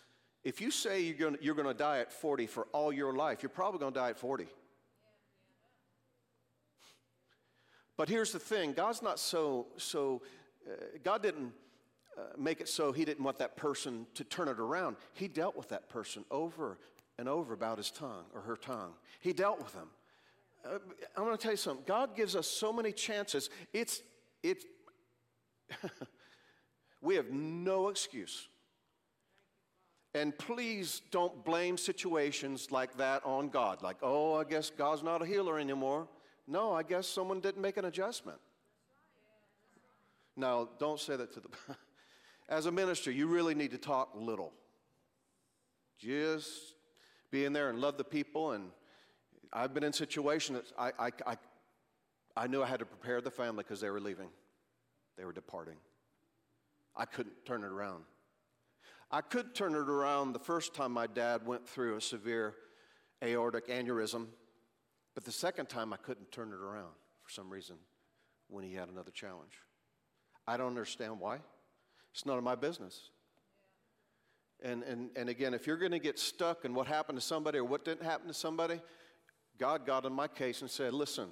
if 0.43 0.61
you 0.61 0.71
say 0.71 1.01
you're 1.01 1.15
going 1.15 1.37
you're 1.41 1.55
to 1.55 1.73
die 1.73 1.99
at 1.99 2.11
40 2.11 2.47
for 2.47 2.67
all 2.71 2.91
your 2.91 3.13
life, 3.13 3.43
you're 3.43 3.49
probably 3.49 3.79
going 3.79 3.93
to 3.93 3.99
die 3.99 4.09
at 4.09 4.19
40. 4.19 4.47
But 7.97 8.07
here's 8.07 8.31
the 8.31 8.39
thing 8.39 8.73
God's 8.73 9.01
not 9.01 9.19
so, 9.19 9.67
so 9.77 10.21
uh, 10.65 10.75
God 11.03 11.21
didn't 11.21 11.51
uh, 12.17 12.21
make 12.37 12.61
it 12.61 12.69
so 12.69 12.91
He 12.91 13.03
didn't 13.03 13.23
want 13.23 13.37
that 13.39 13.57
person 13.57 14.07
to 14.15 14.23
turn 14.23 14.47
it 14.47 14.59
around. 14.59 14.95
He 15.13 15.27
dealt 15.27 15.57
with 15.57 15.69
that 15.69 15.89
person 15.89 16.23
over 16.31 16.77
and 17.19 17.27
over 17.27 17.53
about 17.53 17.77
his 17.77 17.91
tongue 17.91 18.23
or 18.33 18.39
her 18.41 18.55
tongue. 18.55 18.93
He 19.19 19.33
dealt 19.33 19.59
with 19.59 19.73
them. 19.73 19.89
I'm 20.65 21.23
going 21.23 21.37
to 21.37 21.41
tell 21.41 21.51
you 21.51 21.57
something. 21.57 21.85
God 21.87 22.15
gives 22.15 22.35
us 22.35 22.47
so 22.47 22.73
many 22.73 22.91
chances. 22.91 23.49
It's, 23.73 24.01
it's, 24.43 24.65
We 27.01 27.15
have 27.15 27.29
no 27.31 27.89
excuse. 27.89 28.47
And 30.13 30.37
please 30.37 31.01
don't 31.11 31.45
blame 31.45 31.77
situations 31.77 32.71
like 32.71 32.97
that 32.97 33.23
on 33.25 33.49
God. 33.49 33.81
Like, 33.81 33.97
oh, 34.01 34.35
I 34.35 34.43
guess 34.43 34.69
God's 34.69 35.03
not 35.03 35.21
a 35.21 35.25
healer 35.25 35.59
anymore. 35.59 36.07
No, 36.47 36.73
I 36.73 36.83
guess 36.83 37.07
someone 37.07 37.39
didn't 37.39 37.61
make 37.61 37.77
an 37.77 37.85
adjustment. 37.85 38.39
Now, 40.35 40.69
don't 40.79 40.99
say 40.99 41.15
that 41.15 41.31
to 41.33 41.39
the. 41.41 41.49
As 42.49 42.65
a 42.65 42.71
minister, 42.71 43.11
you 43.11 43.27
really 43.27 43.53
need 43.53 43.71
to 43.71 43.77
talk 43.77 44.09
little. 44.15 44.51
Just 45.99 46.73
be 47.29 47.45
in 47.45 47.53
there 47.53 47.69
and 47.69 47.79
love 47.79 47.97
the 47.97 48.03
people. 48.03 48.53
And 48.53 48.71
I've 49.51 49.73
been 49.73 49.83
in 49.83 49.93
situations 49.93 50.73
I, 50.77 50.91
I, 50.99 51.09
I, 51.25 51.37
I 52.37 52.47
knew 52.47 52.61
I 52.61 52.67
had 52.67 52.79
to 52.79 52.85
prepare 52.85 53.21
the 53.21 53.31
family 53.31 53.63
because 53.63 53.81
they 53.81 53.89
were 53.89 53.99
leaving, 53.99 54.29
they 55.17 55.25
were 55.25 55.33
departing. 55.33 55.75
I 56.95 57.05
couldn't 57.05 57.45
turn 57.45 57.63
it 57.63 57.67
around. 57.67 58.03
I 59.11 59.21
could 59.21 59.55
turn 59.55 59.73
it 59.73 59.77
around 59.89 60.33
the 60.33 60.39
first 60.39 60.73
time 60.75 60.91
my 60.91 61.07
dad 61.07 61.45
went 61.45 61.67
through 61.67 61.95
a 61.95 62.01
severe 62.01 62.55
aortic 63.23 63.67
aneurysm, 63.67 64.27
but 65.15 65.23
the 65.23 65.31
second 65.31 65.67
time 65.67 65.93
I 65.93 65.97
couldn't 65.97 66.31
turn 66.31 66.49
it 66.49 66.59
around 66.59 66.91
for 67.23 67.31
some 67.31 67.49
reason 67.49 67.77
when 68.49 68.63
he 68.63 68.73
had 68.73 68.89
another 68.89 69.11
challenge. 69.11 69.53
I 70.47 70.57
don't 70.57 70.67
understand 70.67 71.19
why. 71.19 71.39
It's 72.13 72.25
none 72.25 72.37
of 72.37 72.43
my 72.43 72.55
business. 72.55 73.09
And, 74.61 74.83
and, 74.83 75.09
and 75.15 75.29
again, 75.29 75.53
if 75.53 75.65
you're 75.65 75.77
going 75.77 75.91
to 75.91 75.99
get 75.99 76.19
stuck 76.19 76.65
in 76.65 76.73
what 76.73 76.87
happened 76.87 77.17
to 77.17 77.25
somebody 77.25 77.59
or 77.59 77.63
what 77.63 77.85
didn't 77.85 78.03
happen 78.03 78.27
to 78.27 78.33
somebody, 78.33 78.81
God 79.59 79.85
got 79.85 80.05
in 80.05 80.13
my 80.13 80.27
case 80.27 80.61
and 80.61 80.69
said, 80.69 80.93
Listen, 80.93 81.27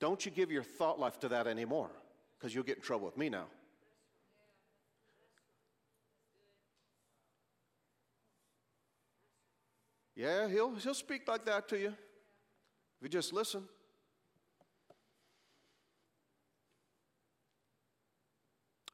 don't 0.00 0.24
you 0.24 0.32
give 0.32 0.50
your 0.50 0.62
thought 0.62 0.98
life 0.98 1.18
to 1.20 1.28
that 1.28 1.46
anymore 1.46 1.90
because 2.38 2.54
you'll 2.54 2.64
get 2.64 2.76
in 2.76 2.82
trouble 2.82 3.06
with 3.06 3.16
me 3.16 3.28
now. 3.28 3.46
Yeah, 10.14 10.48
he'll, 10.48 10.74
he'll 10.74 10.94
speak 10.94 11.28
like 11.28 11.44
that 11.44 11.68
to 11.68 11.78
you 11.78 11.88
if 11.88 13.02
you 13.02 13.08
just 13.08 13.32
listen. 13.32 13.62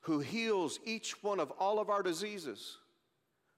Who 0.03 0.19
heals 0.19 0.81
each 0.85 1.23
one 1.23 1.41
of 1.41 1.51
all 1.53 1.79
of 1.79 1.89
our 1.89 2.03
diseases. 2.03 2.77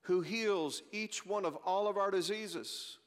Who 0.03 0.21
heals 0.21 0.83
each 0.93 1.27
one 1.27 1.45
of 1.45 1.57
all 1.67 1.89
of 1.89 1.97
our 1.97 2.13
diseases. 2.13 2.99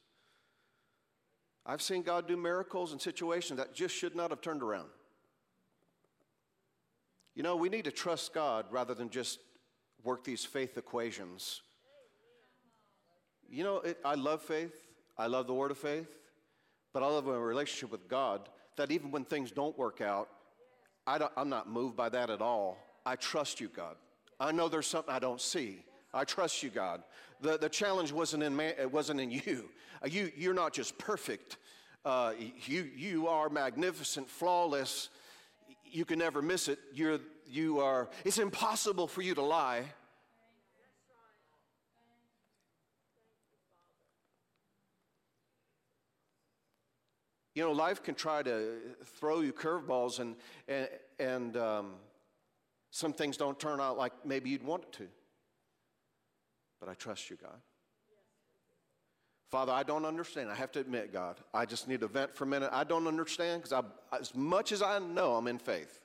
I've 1.66 1.82
seen 1.82 2.02
God 2.02 2.26
do 2.26 2.36
miracles 2.36 2.92
in 2.92 2.98
situations 2.98 3.58
that 3.58 3.74
just 3.74 3.94
should 3.94 4.16
not 4.16 4.30
have 4.30 4.40
turned 4.40 4.62
around. 4.62 4.88
You 7.34 7.42
know, 7.42 7.56
we 7.56 7.68
need 7.68 7.84
to 7.84 7.92
trust 7.92 8.34
God 8.34 8.66
rather 8.70 8.94
than 8.94 9.10
just 9.10 9.38
work 10.02 10.24
these 10.24 10.44
faith 10.44 10.76
equations 10.76 11.62
you 13.50 13.64
know, 13.64 13.78
it, 13.78 13.98
I 14.04 14.14
love 14.14 14.42
faith. 14.42 14.74
I 15.18 15.26
love 15.26 15.46
the 15.46 15.54
word 15.54 15.70
of 15.70 15.78
faith. 15.78 16.08
But 16.92 17.02
I 17.02 17.06
love 17.06 17.26
a 17.26 17.38
relationship 17.38 17.90
with 17.90 18.08
God 18.08 18.48
that 18.76 18.90
even 18.90 19.10
when 19.10 19.24
things 19.24 19.50
don't 19.50 19.76
work 19.76 20.00
out, 20.00 20.28
I 21.06 21.28
am 21.36 21.48
not 21.48 21.68
moved 21.68 21.96
by 21.96 22.08
that 22.10 22.30
at 22.30 22.40
all. 22.40 22.78
I 23.04 23.16
trust 23.16 23.60
you, 23.60 23.68
God. 23.68 23.96
I 24.38 24.52
know 24.52 24.68
there's 24.68 24.86
something 24.86 25.12
I 25.12 25.18
don't 25.18 25.40
see. 25.40 25.84
I 26.12 26.24
trust 26.24 26.62
you, 26.62 26.70
God. 26.70 27.02
The, 27.40 27.56
the 27.56 27.68
challenge 27.68 28.12
wasn't 28.12 28.42
in, 28.42 28.54
man, 28.54 28.74
it 28.78 28.90
wasn't 28.90 29.20
in 29.20 29.30
you. 29.30 29.70
Uh, 30.02 30.08
you. 30.08 30.32
You're 30.36 30.54
not 30.54 30.72
just 30.72 30.98
perfect. 30.98 31.56
Uh, 32.04 32.32
you, 32.66 32.88
you 32.96 33.28
are 33.28 33.48
magnificent, 33.48 34.28
flawless. 34.28 35.08
You 35.84 36.04
can 36.04 36.18
never 36.18 36.42
miss 36.42 36.68
it. 36.68 36.78
You're, 36.92 37.20
you 37.48 37.80
are, 37.80 38.08
it's 38.24 38.38
impossible 38.38 39.06
for 39.06 39.22
you 39.22 39.34
to 39.34 39.42
lie. 39.42 39.84
You 47.54 47.64
know, 47.64 47.72
life 47.72 48.02
can 48.02 48.14
try 48.14 48.42
to 48.42 48.76
throw 49.18 49.40
you 49.40 49.52
curveballs, 49.52 50.20
and, 50.20 50.36
and, 50.68 50.88
and 51.18 51.56
um, 51.56 51.90
some 52.90 53.12
things 53.12 53.36
don't 53.36 53.58
turn 53.58 53.80
out 53.80 53.98
like 53.98 54.12
maybe 54.24 54.50
you'd 54.50 54.62
want 54.62 54.84
it 54.84 54.92
to. 54.92 55.08
But 56.80 56.88
I 56.88 56.94
trust 56.94 57.30
you, 57.30 57.36
God. 57.36 57.60
Father, 59.50 59.72
I 59.72 59.82
don't 59.82 60.04
understand. 60.04 60.48
I 60.48 60.54
have 60.54 60.72
to 60.72 60.80
admit, 60.80 61.12
God, 61.12 61.36
I 61.52 61.66
just 61.66 61.88
need 61.88 62.00
to 62.00 62.08
vent 62.08 62.34
for 62.34 62.44
a 62.44 62.46
minute. 62.46 62.70
I 62.72 62.84
don't 62.84 63.06
understand 63.06 63.62
because 63.62 63.84
as 64.18 64.34
much 64.34 64.72
as 64.72 64.80
I 64.80 64.98
know, 65.00 65.34
I'm 65.34 65.48
in 65.48 65.58
faith. 65.58 66.00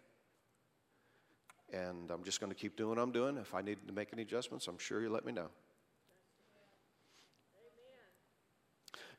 And 1.71 2.09
I'm 2.09 2.23
just 2.23 2.39
going 2.39 2.51
to 2.51 2.55
keep 2.55 2.75
doing 2.75 2.89
what 2.89 2.99
I'm 2.99 3.11
doing. 3.11 3.37
If 3.37 3.53
I 3.53 3.61
need 3.61 3.77
to 3.87 3.93
make 3.93 4.09
any 4.13 4.23
adjustments, 4.23 4.67
I'm 4.67 4.77
sure 4.79 5.01
you 5.01 5.09
let 5.09 5.25
me 5.25 5.31
know. 5.31 5.47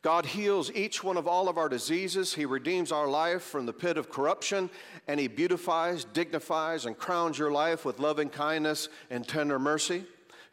God 0.02 0.26
heals 0.26 0.70
each 0.72 1.02
one 1.02 1.16
of 1.16 1.26
all 1.26 1.48
of 1.48 1.58
our 1.58 1.68
diseases. 1.68 2.34
He 2.34 2.46
redeems 2.46 2.92
our 2.92 3.08
life 3.08 3.42
from 3.42 3.66
the 3.66 3.72
pit 3.72 3.96
of 3.96 4.10
corruption, 4.10 4.70
and 5.08 5.18
He 5.18 5.26
beautifies, 5.26 6.04
dignifies, 6.04 6.86
and 6.86 6.96
crowns 6.96 7.38
your 7.38 7.50
life 7.50 7.84
with 7.84 7.98
loving 7.98 8.28
kindness 8.28 8.88
and 9.10 9.26
tender 9.26 9.58
mercy. 9.58 10.04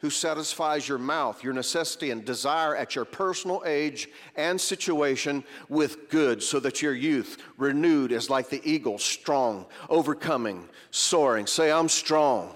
Who 0.04 0.10
satisfies 0.10 0.86
your 0.86 0.98
mouth, 0.98 1.42
your 1.42 1.54
necessity, 1.54 2.10
and 2.10 2.22
desire 2.26 2.76
at 2.76 2.94
your 2.94 3.06
personal 3.06 3.62
age 3.64 4.10
and 4.36 4.60
situation 4.60 5.42
with 5.70 6.10
good, 6.10 6.42
so 6.42 6.60
that 6.60 6.82
your 6.82 6.92
youth, 6.92 7.38
renewed, 7.56 8.12
is 8.12 8.28
like 8.28 8.50
the 8.50 8.60
eagle, 8.70 8.98
strong, 8.98 9.64
overcoming, 9.88 10.68
soaring. 10.90 11.46
Say, 11.46 11.72
I'm 11.72 11.88
strong. 11.88 12.54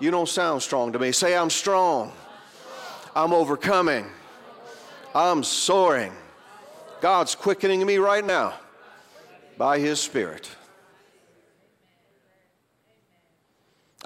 You 0.00 0.10
don't 0.10 0.28
sound 0.28 0.60
strong 0.60 0.92
to 0.92 0.98
me. 0.98 1.12
Say, 1.12 1.34
I'm 1.34 1.48
strong. 1.48 2.12
I'm 3.16 3.32
overcoming. 3.32 4.04
I'm 5.14 5.42
soaring. 5.42 6.12
God's 7.00 7.34
quickening 7.34 7.86
me 7.86 7.96
right 7.96 8.22
now 8.22 8.52
by 9.56 9.78
His 9.78 9.98
Spirit. 9.98 10.50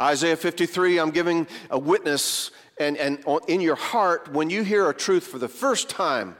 Isaiah 0.00 0.36
53, 0.36 0.98
I'm 0.98 1.10
giving 1.10 1.46
a 1.70 1.78
witness, 1.78 2.50
and, 2.78 2.96
and 2.96 3.24
in 3.46 3.60
your 3.60 3.76
heart, 3.76 4.32
when 4.32 4.50
you 4.50 4.64
hear 4.64 4.90
a 4.90 4.94
truth 4.94 5.24
for 5.24 5.38
the 5.38 5.48
first 5.48 5.88
time, 5.88 6.36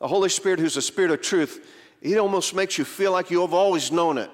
the 0.00 0.06
Holy 0.06 0.28
Spirit, 0.28 0.60
who's 0.60 0.76
a 0.76 0.82
spirit 0.82 1.10
of 1.10 1.20
truth, 1.20 1.66
He 2.00 2.18
almost 2.18 2.54
makes 2.54 2.78
you 2.78 2.84
feel 2.84 3.10
like 3.10 3.30
you 3.30 3.40
have 3.40 3.54
always 3.54 3.90
known 3.90 4.18
it. 4.18 4.30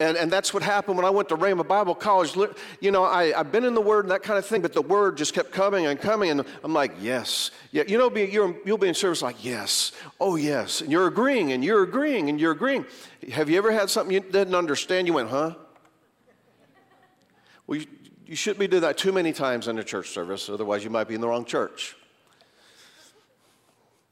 And, 0.00 0.16
and 0.16 0.30
that's 0.30 0.54
what 0.54 0.62
happened 0.62 0.96
when 0.96 1.04
I 1.04 1.10
went 1.10 1.28
to 1.28 1.36
Rhema 1.36 1.66
Bible 1.66 1.94
College. 1.94 2.34
You 2.80 2.90
know, 2.90 3.04
I, 3.04 3.38
I've 3.38 3.52
been 3.52 3.64
in 3.64 3.74
the 3.74 3.82
Word 3.82 4.06
and 4.06 4.12
that 4.12 4.22
kind 4.22 4.38
of 4.38 4.46
thing, 4.46 4.62
but 4.62 4.72
the 4.72 4.80
Word 4.80 5.18
just 5.18 5.34
kept 5.34 5.52
coming 5.52 5.86
and 5.86 6.00
coming. 6.00 6.30
And 6.30 6.42
I'm 6.64 6.72
like, 6.72 6.92
yes. 7.02 7.50
Yeah, 7.70 7.82
you 7.86 7.98
know, 7.98 8.08
be, 8.08 8.22
you 8.22 8.58
will 8.64 8.78
be 8.78 8.88
in 8.88 8.94
service 8.94 9.20
like, 9.20 9.44
yes. 9.44 9.92
Oh, 10.18 10.36
yes. 10.36 10.80
And 10.80 10.90
you're 10.90 11.06
agreeing 11.06 11.52
and 11.52 11.62
you're 11.62 11.82
agreeing 11.82 12.30
and 12.30 12.40
you're 12.40 12.52
agreeing. 12.52 12.86
Have 13.32 13.50
you 13.50 13.58
ever 13.58 13.72
had 13.72 13.90
something 13.90 14.14
you 14.14 14.20
didn't 14.20 14.54
understand? 14.54 15.06
You 15.06 15.12
went, 15.12 15.28
huh? 15.28 15.54
Well, 17.70 17.78
you, 17.78 17.86
you 18.26 18.34
shouldn't 18.34 18.58
be 18.58 18.66
doing 18.66 18.82
that 18.82 18.98
too 18.98 19.12
many 19.12 19.32
times 19.32 19.68
in 19.68 19.78
a 19.78 19.84
church 19.84 20.08
service, 20.08 20.50
otherwise, 20.50 20.82
you 20.82 20.90
might 20.90 21.06
be 21.06 21.14
in 21.14 21.20
the 21.20 21.28
wrong 21.28 21.44
church. 21.44 21.94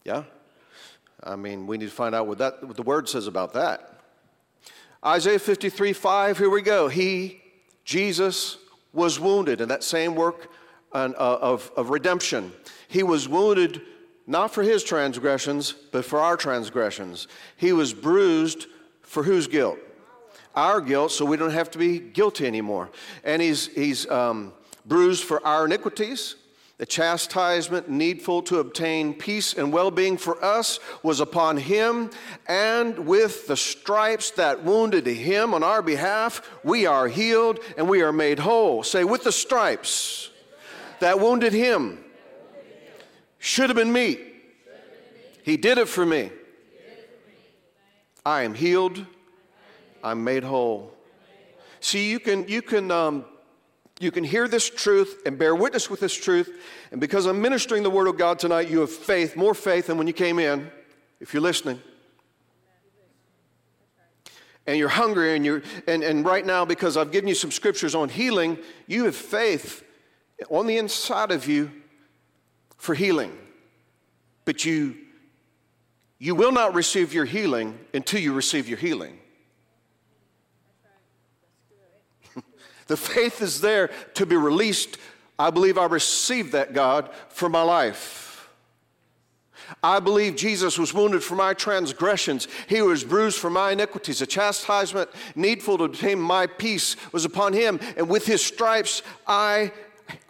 Yeah? 0.04 0.22
I 1.24 1.34
mean, 1.34 1.66
we 1.66 1.76
need 1.76 1.86
to 1.86 1.90
find 1.90 2.14
out 2.14 2.28
what, 2.28 2.38
that, 2.38 2.62
what 2.62 2.76
the 2.76 2.84
Word 2.84 3.08
says 3.08 3.26
about 3.26 3.54
that. 3.54 4.00
Isaiah 5.04 5.40
53 5.40 5.92
5, 5.92 6.38
here 6.38 6.50
we 6.50 6.62
go. 6.62 6.86
He, 6.86 7.40
Jesus, 7.84 8.58
was 8.92 9.18
wounded 9.18 9.60
in 9.60 9.68
that 9.70 9.82
same 9.82 10.14
work 10.14 10.52
uh, 10.92 11.12
of, 11.18 11.72
of 11.76 11.90
redemption. 11.90 12.52
He 12.86 13.02
was 13.02 13.28
wounded 13.28 13.82
not 14.28 14.54
for 14.54 14.62
his 14.62 14.84
transgressions, 14.84 15.72
but 15.72 16.04
for 16.04 16.20
our 16.20 16.36
transgressions. 16.36 17.26
He 17.56 17.72
was 17.72 17.92
bruised 17.92 18.66
for 19.02 19.24
whose 19.24 19.48
guilt? 19.48 19.80
Our 20.58 20.80
guilt, 20.80 21.12
so 21.12 21.24
we 21.24 21.36
don't 21.36 21.52
have 21.52 21.70
to 21.70 21.78
be 21.78 22.00
guilty 22.00 22.44
anymore. 22.44 22.90
And 23.22 23.40
he's, 23.40 23.68
he's 23.68 24.10
um, 24.10 24.52
bruised 24.84 25.22
for 25.22 25.44
our 25.46 25.66
iniquities. 25.66 26.34
The 26.78 26.86
chastisement 26.86 27.88
needful 27.88 28.42
to 28.42 28.58
obtain 28.58 29.14
peace 29.14 29.54
and 29.54 29.72
well 29.72 29.92
being 29.92 30.16
for 30.16 30.44
us 30.44 30.80
was 31.04 31.20
upon 31.20 31.58
him, 31.58 32.10
and 32.48 33.06
with 33.06 33.46
the 33.46 33.56
stripes 33.56 34.32
that 34.32 34.64
wounded 34.64 35.06
him 35.06 35.54
on 35.54 35.62
our 35.62 35.80
behalf, 35.80 36.42
we 36.64 36.86
are 36.86 37.06
healed 37.06 37.60
and 37.76 37.88
we 37.88 38.02
are 38.02 38.12
made 38.12 38.40
whole. 38.40 38.82
Say, 38.82 39.04
with 39.04 39.22
the 39.22 39.30
stripes 39.32 40.30
that 40.98 41.20
wounded 41.20 41.52
him, 41.52 42.04
should 43.38 43.70
have 43.70 43.76
been 43.76 43.92
me. 43.92 44.18
He 45.44 45.56
did 45.56 45.78
it 45.78 45.88
for 45.88 46.04
me. 46.04 46.32
I 48.26 48.42
am 48.42 48.54
healed, 48.54 49.06
I'm 50.02 50.24
made 50.24 50.44
whole. 50.44 50.92
See, 51.80 52.10
you 52.10 52.18
can, 52.18 52.46
you 52.48 52.62
can 52.62 52.90
um, 52.90 53.24
you 54.00 54.12
can 54.12 54.22
hear 54.22 54.46
this 54.46 54.70
truth 54.70 55.22
and 55.26 55.38
bear 55.38 55.54
witness 55.54 55.90
with 55.90 56.00
this 56.00 56.14
truth. 56.14 56.60
And 56.92 57.00
because 57.00 57.26
I'm 57.26 57.40
ministering 57.40 57.82
the 57.82 57.90
Word 57.90 58.06
of 58.06 58.16
God 58.16 58.38
tonight, 58.38 58.68
you 58.68 58.80
have 58.80 58.90
faith, 58.90 59.36
more 59.36 59.54
faith 59.54 59.88
than 59.88 59.98
when 59.98 60.06
you 60.06 60.12
came 60.12 60.38
in, 60.38 60.70
if 61.20 61.34
you're 61.34 61.42
listening. 61.42 61.80
And 64.66 64.76
you're 64.76 64.88
hungry, 64.88 65.34
and, 65.34 65.44
you're, 65.44 65.62
and, 65.86 66.04
and 66.04 66.24
right 66.24 66.44
now, 66.44 66.64
because 66.64 66.96
I've 66.96 67.10
given 67.10 67.26
you 67.26 67.34
some 67.34 67.50
scriptures 67.50 67.94
on 67.94 68.08
healing, 68.08 68.58
you 68.86 69.06
have 69.06 69.16
faith 69.16 69.82
on 70.50 70.66
the 70.66 70.76
inside 70.76 71.30
of 71.32 71.48
you 71.48 71.72
for 72.76 72.94
healing. 72.94 73.36
But 74.44 74.64
you, 74.64 74.96
you 76.18 76.34
will 76.34 76.52
not 76.52 76.74
receive 76.74 77.14
your 77.14 77.24
healing 77.24 77.78
until 77.94 78.20
you 78.20 78.32
receive 78.32 78.68
your 78.68 78.78
healing. 78.78 79.18
The 82.88 82.96
faith 82.96 83.40
is 83.40 83.60
there 83.60 83.90
to 84.14 84.26
be 84.26 84.36
released. 84.36 84.98
I 85.38 85.50
believe 85.50 85.78
I 85.78 85.86
received 85.86 86.52
that, 86.52 86.72
God, 86.72 87.10
for 87.28 87.48
my 87.48 87.62
life. 87.62 88.48
I 89.82 90.00
believe 90.00 90.36
Jesus 90.36 90.78
was 90.78 90.94
wounded 90.94 91.22
for 91.22 91.34
my 91.34 91.54
transgressions. 91.54 92.48
He 92.68 92.80
was 92.82 93.04
bruised 93.04 93.38
for 93.38 93.50
my 93.50 93.72
iniquities. 93.72 94.20
The 94.20 94.26
chastisement 94.26 95.10
needful 95.34 95.78
to 95.78 95.84
obtain 95.84 96.20
my 96.20 96.46
peace 96.46 96.96
was 97.12 97.24
upon 97.24 97.52
him. 97.52 97.78
And 97.96 98.08
with 98.08 98.26
his 98.26 98.44
stripes, 98.44 99.02
I, 99.26 99.72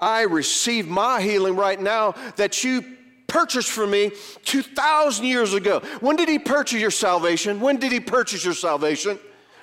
I 0.00 0.22
receive 0.22 0.88
my 0.88 1.22
healing 1.22 1.56
right 1.56 1.80
now 1.80 2.14
that 2.36 2.64
you 2.64 2.84
purchased 3.28 3.70
for 3.70 3.86
me 3.86 4.10
2,000 4.44 5.24
years 5.24 5.54
ago. 5.54 5.80
When 6.00 6.16
did 6.16 6.28
he 6.28 6.38
purchase 6.38 6.80
your 6.80 6.90
salvation? 6.90 7.60
When 7.60 7.76
did 7.76 7.92
he 7.92 8.00
purchase 8.00 8.44
your 8.44 8.54
salvation? 8.54 9.18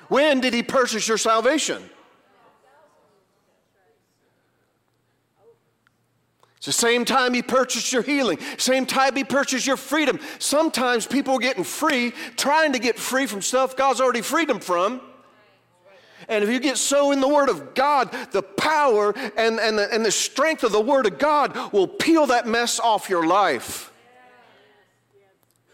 When 0.08 0.40
did 0.40 0.54
he 0.54 0.62
purchase 0.62 1.06
your 1.06 1.18
salvation? 1.18 1.82
The 6.66 6.72
same 6.72 7.04
time 7.04 7.32
he 7.32 7.42
purchased 7.42 7.92
your 7.92 8.02
healing, 8.02 8.38
same 8.58 8.84
time 8.84 9.16
he 9.16 9.24
purchased 9.24 9.66
your 9.66 9.78
freedom. 9.78 10.20
Sometimes 10.38 11.06
people 11.06 11.34
are 11.34 11.40
getting 11.40 11.64
free, 11.64 12.12
trying 12.36 12.72
to 12.72 12.78
get 12.78 12.98
free 12.98 13.26
from 13.26 13.40
stuff 13.40 13.76
God's 13.76 14.00
already 14.00 14.20
freed 14.20 14.48
them 14.48 14.60
from. 14.60 15.00
And 16.28 16.42
if 16.42 16.50
you 16.50 16.58
get 16.58 16.76
so 16.76 17.12
in 17.12 17.20
the 17.20 17.28
Word 17.28 17.48
of 17.48 17.74
God, 17.74 18.10
the 18.32 18.42
power 18.42 19.12
and, 19.36 19.60
and, 19.60 19.78
the, 19.78 19.92
and 19.94 20.04
the 20.04 20.10
strength 20.10 20.64
of 20.64 20.72
the 20.72 20.80
Word 20.80 21.06
of 21.06 21.18
God 21.18 21.72
will 21.72 21.86
peel 21.86 22.26
that 22.26 22.46
mess 22.46 22.80
off 22.80 23.08
your 23.08 23.26
life. 23.26 23.92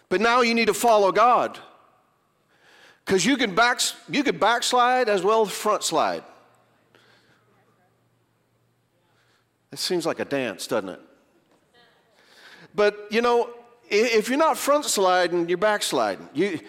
But 0.09 0.21
now 0.21 0.43
you 0.43 0.55
need 0.55 0.67
to 0.67 0.75
follow 0.75 1.11
God. 1.11 1.59
Because 3.05 3.25
you, 3.25 3.37
can 3.37 3.55
back, 3.55 3.81
you 4.11 4.23
can 4.23 4.39
backslide 4.39 5.09
as 5.09 5.23
well 5.23 5.43
as 5.43 5.51
front 5.51 5.83
slide. 5.83 6.23
It 9.73 9.79
seems 9.79 10.05
like 10.05 10.21
a 10.21 10.25
dance, 10.25 10.67
doesn't 10.67 10.91
it? 10.91 11.01
But, 12.75 13.07
you 13.11 13.23
know, 13.23 13.51
if 13.89 14.29
you're 14.29 14.39
not 14.39 14.59
front 14.59 14.85
sliding, 14.85 15.49
you're 15.49 15.59
backsliding. 15.59 16.29
You, 16.35 16.61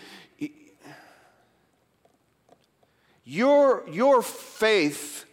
your, 3.26 3.84
your 3.90 4.22
faith 4.22 5.26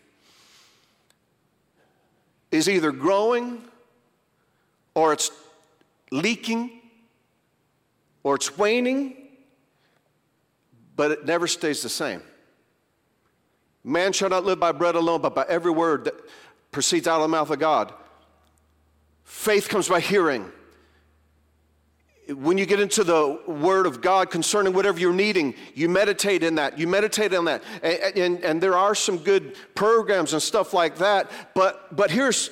is 2.50 2.68
either 2.68 2.90
growing 2.92 3.62
or 4.94 5.12
it's 5.12 5.30
leaking 6.10 6.80
or 8.22 8.34
it's 8.34 8.56
waning, 8.58 9.16
but 10.96 11.12
it 11.12 11.24
never 11.24 11.46
stays 11.46 11.82
the 11.82 11.88
same. 11.88 12.22
Man 13.82 14.12
shall 14.12 14.28
not 14.28 14.44
live 14.44 14.60
by 14.60 14.72
bread 14.72 14.94
alone, 14.94 15.22
but 15.22 15.34
by 15.34 15.46
every 15.48 15.70
word 15.70 16.04
that 16.04 16.14
proceeds 16.70 17.06
out 17.06 17.16
of 17.16 17.22
the 17.22 17.28
mouth 17.28 17.50
of 17.50 17.58
God. 17.58 17.92
Faith 19.24 19.68
comes 19.68 19.88
by 19.88 20.00
hearing. 20.00 20.50
when 22.34 22.58
you 22.58 22.66
get 22.66 22.78
into 22.78 23.02
the 23.02 23.40
Word 23.46 23.86
of 23.86 24.00
God 24.00 24.30
concerning 24.30 24.72
whatever 24.72 25.00
you're 25.00 25.12
needing, 25.12 25.54
you 25.74 25.88
meditate 25.88 26.44
in 26.44 26.56
that. 26.56 26.78
You 26.78 26.86
meditate 26.86 27.34
on 27.34 27.46
that. 27.46 27.62
And, 27.82 28.16
and, 28.16 28.44
and, 28.44 28.62
there 28.62 28.76
are 28.76 28.94
some 28.94 29.18
good 29.18 29.56
programs 29.74 30.32
and 30.32 30.40
stuff 30.40 30.72
like 30.72 30.98
that. 30.98 31.30
But, 31.54 31.96
but 31.96 32.10
here's 32.10 32.50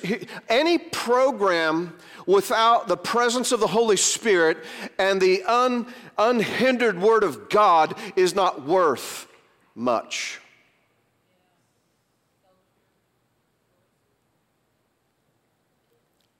any 0.49 0.77
program 0.77 1.95
without 2.25 2.87
the 2.87 2.97
presence 2.97 3.51
of 3.51 3.59
the 3.59 3.67
Holy 3.67 3.97
Spirit 3.97 4.57
and 4.97 5.21
the 5.21 5.43
un, 5.43 5.87
unhindered 6.17 6.99
Word 6.99 7.23
of 7.23 7.49
God 7.49 7.97
is 8.15 8.35
not 8.35 8.65
worth 8.65 9.27
much. 9.75 10.39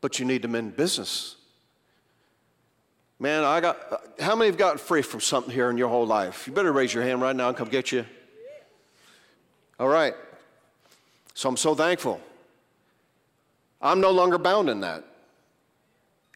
But 0.02 0.20
you 0.20 0.26
need 0.26 0.42
to 0.44 0.48
mend 0.48 0.76
business. 0.76 1.36
Man, 3.20 3.44
I 3.44 3.60
got, 3.60 4.04
how 4.20 4.36
many 4.36 4.50
have 4.50 4.58
gotten 4.58 4.78
free 4.78 5.02
from 5.02 5.20
something 5.20 5.54
here 5.54 5.70
in 5.70 5.78
your 5.78 5.90
whole 5.90 6.08
life? 6.08 6.48
You 6.48 6.54
better 6.54 6.72
raise 6.72 6.94
your 6.94 7.04
hand 7.04 7.22
right 7.22 7.36
now 7.36 7.50
and 7.50 7.58
come 7.58 7.68
get 7.68 7.92
you. 7.92 8.06
All 9.78 9.90
right. 9.90 10.14
So 11.34 11.50
I'm 11.50 11.58
so 11.58 11.76
thankful. 11.76 12.22
I'm 13.82 14.00
no 14.00 14.12
longer 14.12 14.38
bound 14.38 14.70
in 14.70 14.82
that. 14.82 15.04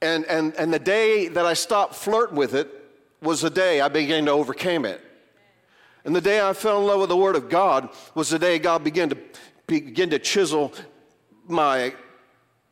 And, 0.01 0.25
and, 0.25 0.53
and 0.55 0.73
the 0.73 0.79
day 0.79 1.29
that 1.29 1.45
I 1.45 1.53
stopped 1.53 1.95
flirting 1.95 2.35
with 2.35 2.53
it 2.53 2.69
was 3.21 3.41
the 3.41 3.49
day 3.49 3.79
I 3.79 3.87
began 3.87 4.25
to 4.25 4.31
overcome 4.31 4.83
it. 4.85 5.01
And 6.03 6.13
the 6.13 6.21
day 6.21 6.45
I 6.45 6.51
fell 6.51 6.81
in 6.81 6.87
love 6.87 6.99
with 6.99 7.09
the 7.09 7.17
Word 7.17 7.37
of 7.37 7.49
God 7.49 7.89
was 8.13 8.29
the 8.29 8.39
day 8.39 8.59
God 8.59 8.83
began 8.83 9.07
to 9.09 9.17
begin 9.67 10.09
to 10.09 10.19
chisel 10.19 10.73
my 11.47 11.93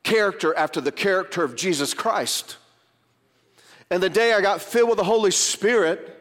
character 0.03 0.55
after 0.55 0.81
the 0.81 0.91
character 0.91 1.43
of 1.43 1.55
Jesus 1.55 1.93
Christ. 1.93 2.57
And 3.89 4.01
the 4.01 4.09
day 4.09 4.33
I 4.33 4.41
got 4.41 4.61
filled 4.61 4.89
with 4.89 4.97
the 4.97 5.03
Holy 5.03 5.31
Spirit 5.31 6.17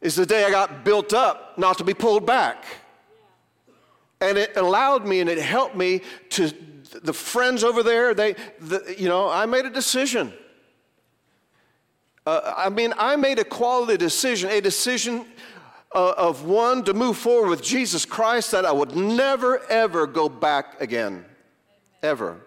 is 0.00 0.16
the 0.16 0.26
day 0.26 0.44
I 0.44 0.50
got 0.50 0.84
built 0.84 1.12
up 1.12 1.58
not 1.58 1.78
to 1.78 1.84
be 1.84 1.94
pulled 1.94 2.26
back. 2.26 2.64
And 4.20 4.38
it 4.38 4.56
allowed 4.56 5.06
me 5.06 5.20
and 5.20 5.28
it 5.28 5.38
helped 5.38 5.76
me 5.76 6.00
to, 6.30 6.50
the 7.02 7.12
friends 7.12 7.62
over 7.62 7.82
there, 7.82 8.14
they, 8.14 8.34
the, 8.60 8.94
you 8.96 9.08
know, 9.08 9.28
I 9.28 9.44
made 9.46 9.66
a 9.66 9.70
decision. 9.70 10.32
Uh, 12.24 12.54
I 12.56 12.70
mean, 12.70 12.94
I 12.96 13.16
made 13.16 13.38
a 13.38 13.44
quality 13.44 13.96
decision, 13.96 14.50
a 14.50 14.60
decision 14.60 15.26
uh, 15.94 16.14
of 16.16 16.44
one 16.44 16.84
to 16.84 16.94
move 16.94 17.16
forward 17.16 17.50
with 17.50 17.62
Jesus 17.62 18.04
Christ 18.04 18.50
that 18.52 18.64
I 18.64 18.72
would 18.72 18.96
never, 18.96 19.60
ever 19.70 20.06
go 20.06 20.28
back 20.28 20.80
again. 20.80 21.24
Ever. 22.02 22.45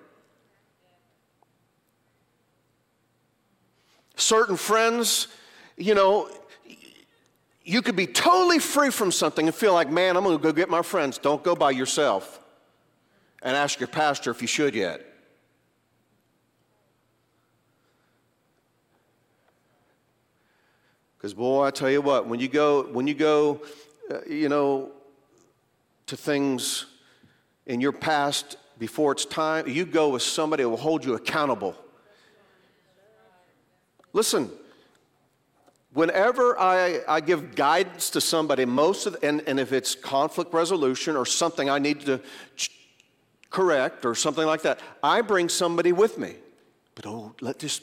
Certain 4.20 4.58
friends, 4.58 5.28
you 5.78 5.96
know, 5.96 6.30
you 7.64 7.82
could 7.82 7.96
be 7.96 8.08
totally 8.08 8.60
free 8.60 8.90
from 8.90 9.12
something 9.12 9.46
and 9.46 9.56
feel 9.56 9.74
like, 9.74 9.90
man, 9.90 10.18
I'm 10.18 10.24
going 10.24 10.38
to 10.38 10.42
go 10.42 10.52
get 10.52 10.70
my 10.70 10.82
friends. 10.82 11.18
Don't 11.18 11.44
go 11.44 11.56
by 11.56 11.72
yourself 11.72 12.40
and 13.42 13.56
ask 13.56 13.80
your 13.80 13.88
pastor 13.88 14.32
if 14.32 14.42
you 14.42 14.48
should 14.48 14.76
yet. 14.76 15.06
Because, 21.18 21.34
boy, 21.34 21.66
I 21.66 21.72
tell 21.72 21.92
you 21.92 22.02
what, 22.02 22.28
when 22.28 22.40
you 22.40 22.48
go, 22.48 22.84
when 22.84 23.06
you 23.06 23.14
go, 23.14 23.62
uh, 24.10 24.22
you 24.28 24.48
know, 24.48 24.92
to 26.08 26.16
things 26.18 26.86
in 27.66 27.82
your 27.82 27.92
past 27.92 28.58
before 28.80 29.12
it's 29.12 29.26
time, 29.26 29.68
you 29.68 29.86
go 29.86 30.10
with 30.10 30.22
somebody 30.22 30.64
who 30.64 30.70
will 30.70 30.78
hold 30.78 31.04
you 31.06 31.14
accountable. 31.14 31.76
Listen, 34.14 34.50
whenever 35.94 36.60
I, 36.60 37.02
I 37.08 37.22
give 37.22 37.56
guidance 37.56 38.10
to 38.12 38.22
somebody, 38.22 38.66
most 38.66 39.06
of, 39.06 39.14
the, 39.14 39.26
and, 39.26 39.42
and 39.48 39.60
if 39.60 39.72
it's 39.72 39.96
conflict 39.96 40.54
resolution 40.54 41.16
or 41.16 41.26
something 41.26 41.70
I 41.70 41.80
need 41.80 42.02
to 42.02 42.20
ch- 42.56 42.72
correct 43.50 44.06
or 44.06 44.16
something 44.16 44.46
like 44.46 44.62
that, 44.64 44.80
I 45.04 45.22
bring 45.22 45.50
somebody 45.50 45.92
with 45.92 46.18
me. 46.18 46.36
But 46.96 47.06
oh, 47.06 47.36
let 47.42 47.60
this, 47.60 47.82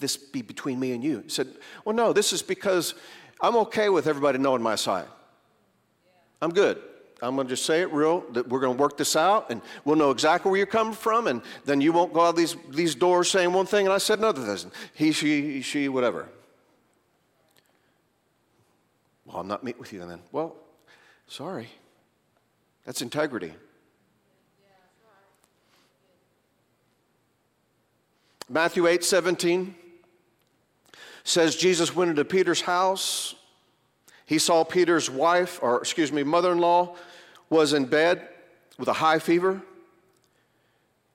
this 0.00 0.16
be 0.16 0.42
between 0.42 0.78
me 0.78 0.92
and 0.92 1.02
you. 1.02 1.20
He 1.20 1.28
said, 1.28 1.48
Well, 1.84 1.94
no, 1.94 2.12
this 2.12 2.32
is 2.32 2.42
because 2.42 2.94
I'm 3.40 3.56
okay 3.56 3.88
with 3.88 4.06
everybody 4.06 4.38
knowing 4.38 4.62
my 4.62 4.76
side. 4.76 5.06
I'm 6.40 6.50
good. 6.50 6.80
I'm 7.20 7.34
going 7.34 7.46
to 7.48 7.52
just 7.52 7.66
say 7.66 7.80
it 7.80 7.92
real 7.92 8.20
that 8.32 8.48
we're 8.48 8.60
going 8.60 8.76
to 8.76 8.80
work 8.80 8.96
this 8.96 9.16
out 9.16 9.50
and 9.50 9.60
we'll 9.84 9.96
know 9.96 10.10
exactly 10.10 10.50
where 10.50 10.58
you're 10.58 10.66
coming 10.66 10.92
from 10.92 11.26
and 11.26 11.42
then 11.64 11.80
you 11.80 11.92
won't 11.92 12.12
go 12.12 12.20
out 12.20 12.36
these, 12.36 12.56
these 12.70 12.94
doors 12.94 13.28
saying 13.30 13.52
one 13.52 13.66
thing 13.66 13.86
and 13.86 13.92
I 13.92 13.98
said 13.98 14.18
another 14.18 14.56
thing. 14.56 14.70
He, 14.94 15.10
she, 15.12 15.60
she, 15.62 15.88
whatever. 15.88 16.28
Well, 19.24 19.38
I'm 19.38 19.48
not 19.48 19.64
meet 19.64 19.78
with 19.78 19.92
you 19.92 19.98
then. 20.06 20.20
Well, 20.30 20.56
sorry. 21.26 21.68
That's 22.84 23.02
integrity. 23.02 23.52
Matthew 28.48 28.86
8 28.86 29.04
17 29.04 29.74
says 31.24 31.56
Jesus 31.56 31.94
went 31.94 32.10
into 32.10 32.24
Peter's 32.24 32.62
house. 32.62 33.34
He 34.28 34.38
saw 34.38 34.62
Peter's 34.62 35.08
wife, 35.08 35.58
or 35.62 35.78
excuse 35.78 36.12
me, 36.12 36.22
mother 36.22 36.52
in 36.52 36.58
law, 36.58 36.96
was 37.48 37.72
in 37.72 37.86
bed 37.86 38.28
with 38.78 38.86
a 38.86 38.92
high 38.92 39.20
fever, 39.20 39.62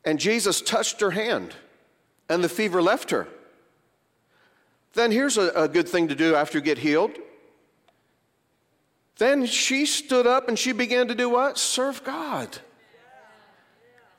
and 0.04 0.20
Jesus 0.20 0.62
touched 0.62 1.00
her 1.00 1.12
hand, 1.12 1.54
and 2.28 2.44
the 2.44 2.50
fever 2.50 2.82
left 2.82 3.12
her. 3.12 3.28
Then 4.94 5.12
here's 5.12 5.38
a, 5.38 5.50
a 5.50 5.68
good 5.68 5.88
thing 5.88 6.08
to 6.08 6.16
do 6.16 6.34
after 6.34 6.58
you 6.58 6.64
get 6.64 6.80
healed. 6.80 7.12
Then 9.20 9.46
she 9.46 9.86
stood 9.86 10.26
up 10.26 10.48
and 10.48 10.58
she 10.58 10.72
began 10.72 11.08
to 11.10 11.14
do 11.14 11.30
what? 11.30 11.60
Serve 11.60 12.04
God. 12.04 12.58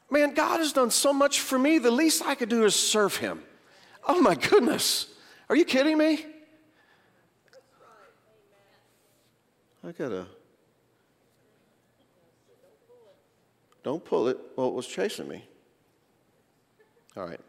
Man, 0.08 0.34
God 0.34 0.60
has 0.60 0.72
done 0.72 0.92
so 0.92 1.12
much 1.12 1.40
for 1.40 1.58
me. 1.58 1.78
The 1.78 1.90
least 1.90 2.24
I 2.24 2.36
could 2.36 2.48
do 2.48 2.64
is 2.64 2.76
serve 2.76 3.16
Him. 3.16 3.42
Oh 4.06 4.20
my 4.20 4.36
goodness. 4.36 5.08
Are 5.48 5.56
you 5.56 5.64
kidding 5.64 5.98
me? 5.98 6.26
I 9.86 9.92
gotta. 9.92 10.26
Don't 13.82 14.02
pull 14.02 14.28
it. 14.28 14.38
Well, 14.56 14.68
it 14.68 14.74
was 14.74 14.86
chasing 14.86 15.28
me. 15.28 15.44
All 17.16 17.26
right. 17.26 17.40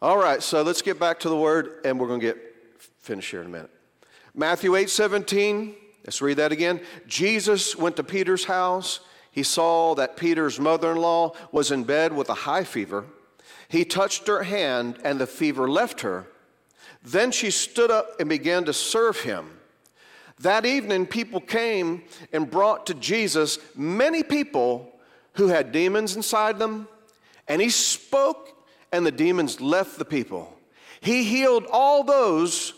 All 0.00 0.18
right, 0.18 0.42
so 0.42 0.62
let's 0.62 0.82
get 0.82 0.98
back 0.98 1.20
to 1.20 1.28
the 1.28 1.36
word 1.36 1.80
and 1.84 2.00
we're 2.00 2.08
going 2.08 2.20
to 2.20 2.26
get 2.26 2.38
finished 2.98 3.30
here 3.30 3.40
in 3.40 3.46
a 3.46 3.50
minute. 3.50 3.70
Matthew 4.34 4.74
8 4.74 4.90
17. 4.90 5.76
Let's 6.04 6.20
read 6.20 6.38
that 6.38 6.52
again. 6.52 6.80
Jesus 7.06 7.76
went 7.76 7.96
to 7.96 8.04
Peter's 8.04 8.44
house. 8.44 9.00
He 9.30 9.42
saw 9.42 9.94
that 9.94 10.16
Peter's 10.16 10.60
mother 10.60 10.92
in 10.92 10.98
law 10.98 11.32
was 11.52 11.70
in 11.70 11.84
bed 11.84 12.12
with 12.14 12.28
a 12.28 12.34
high 12.34 12.64
fever. 12.64 13.04
He 13.68 13.84
touched 13.84 14.26
her 14.28 14.42
hand, 14.42 14.98
and 15.02 15.18
the 15.18 15.26
fever 15.26 15.68
left 15.68 16.02
her. 16.02 16.26
Then 17.02 17.32
she 17.32 17.50
stood 17.50 17.90
up 17.90 18.20
and 18.20 18.28
began 18.28 18.64
to 18.66 18.72
serve 18.72 19.20
him. 19.20 19.53
That 20.40 20.66
evening, 20.66 21.06
people 21.06 21.40
came 21.40 22.02
and 22.32 22.50
brought 22.50 22.86
to 22.86 22.94
Jesus 22.94 23.58
many 23.76 24.22
people 24.22 24.92
who 25.34 25.48
had 25.48 25.72
demons 25.72 26.16
inside 26.16 26.58
them, 26.58 26.88
and 27.48 27.60
he 27.60 27.70
spoke, 27.70 28.50
and 28.92 29.04
the 29.04 29.12
demons 29.12 29.60
left 29.60 29.98
the 29.98 30.04
people. 30.04 30.56
He 31.00 31.24
healed 31.24 31.66
all 31.70 32.02
those 32.02 32.72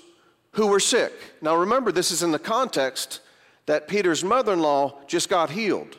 who 0.53 0.66
were 0.66 0.81
sick. 0.81 1.12
Now, 1.40 1.57
remember, 1.57 1.92
this 1.92 2.11
is 2.11 2.23
in 2.23 2.33
the 2.33 2.38
context 2.38 3.21
that 3.66 3.88
Peter's 3.88 4.25
mother 4.25 4.53
in 4.53 4.61
law 4.61 5.01
just 5.07 5.29
got 5.29 5.51
healed. 5.51 5.97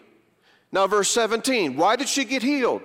Now, 0.72 0.88
verse 0.88 1.10
17 1.10 1.76
why 1.76 1.96
did 1.96 2.10
she 2.10 2.26
get 2.26 2.44
healed? 2.44 2.82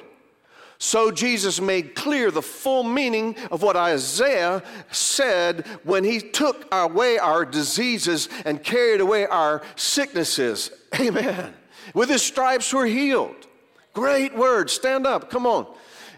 So 0.82 1.12
Jesus 1.12 1.60
made 1.60 1.94
clear 1.94 2.32
the 2.32 2.42
full 2.42 2.82
meaning 2.82 3.36
of 3.52 3.62
what 3.62 3.76
Isaiah 3.76 4.64
said 4.90 5.64
when 5.84 6.02
he 6.02 6.18
took 6.18 6.66
away 6.72 7.18
our 7.18 7.44
diseases 7.44 8.28
and 8.44 8.60
carried 8.60 9.00
away 9.00 9.26
our 9.26 9.62
sicknesses. 9.76 10.72
Amen. 11.00 11.54
With 11.94 12.08
his 12.08 12.20
stripes 12.20 12.74
we're 12.74 12.86
healed. 12.86 13.46
Great 13.92 14.34
word. 14.34 14.70
Stand 14.70 15.06
up. 15.06 15.30
Come 15.30 15.46
on. 15.46 15.72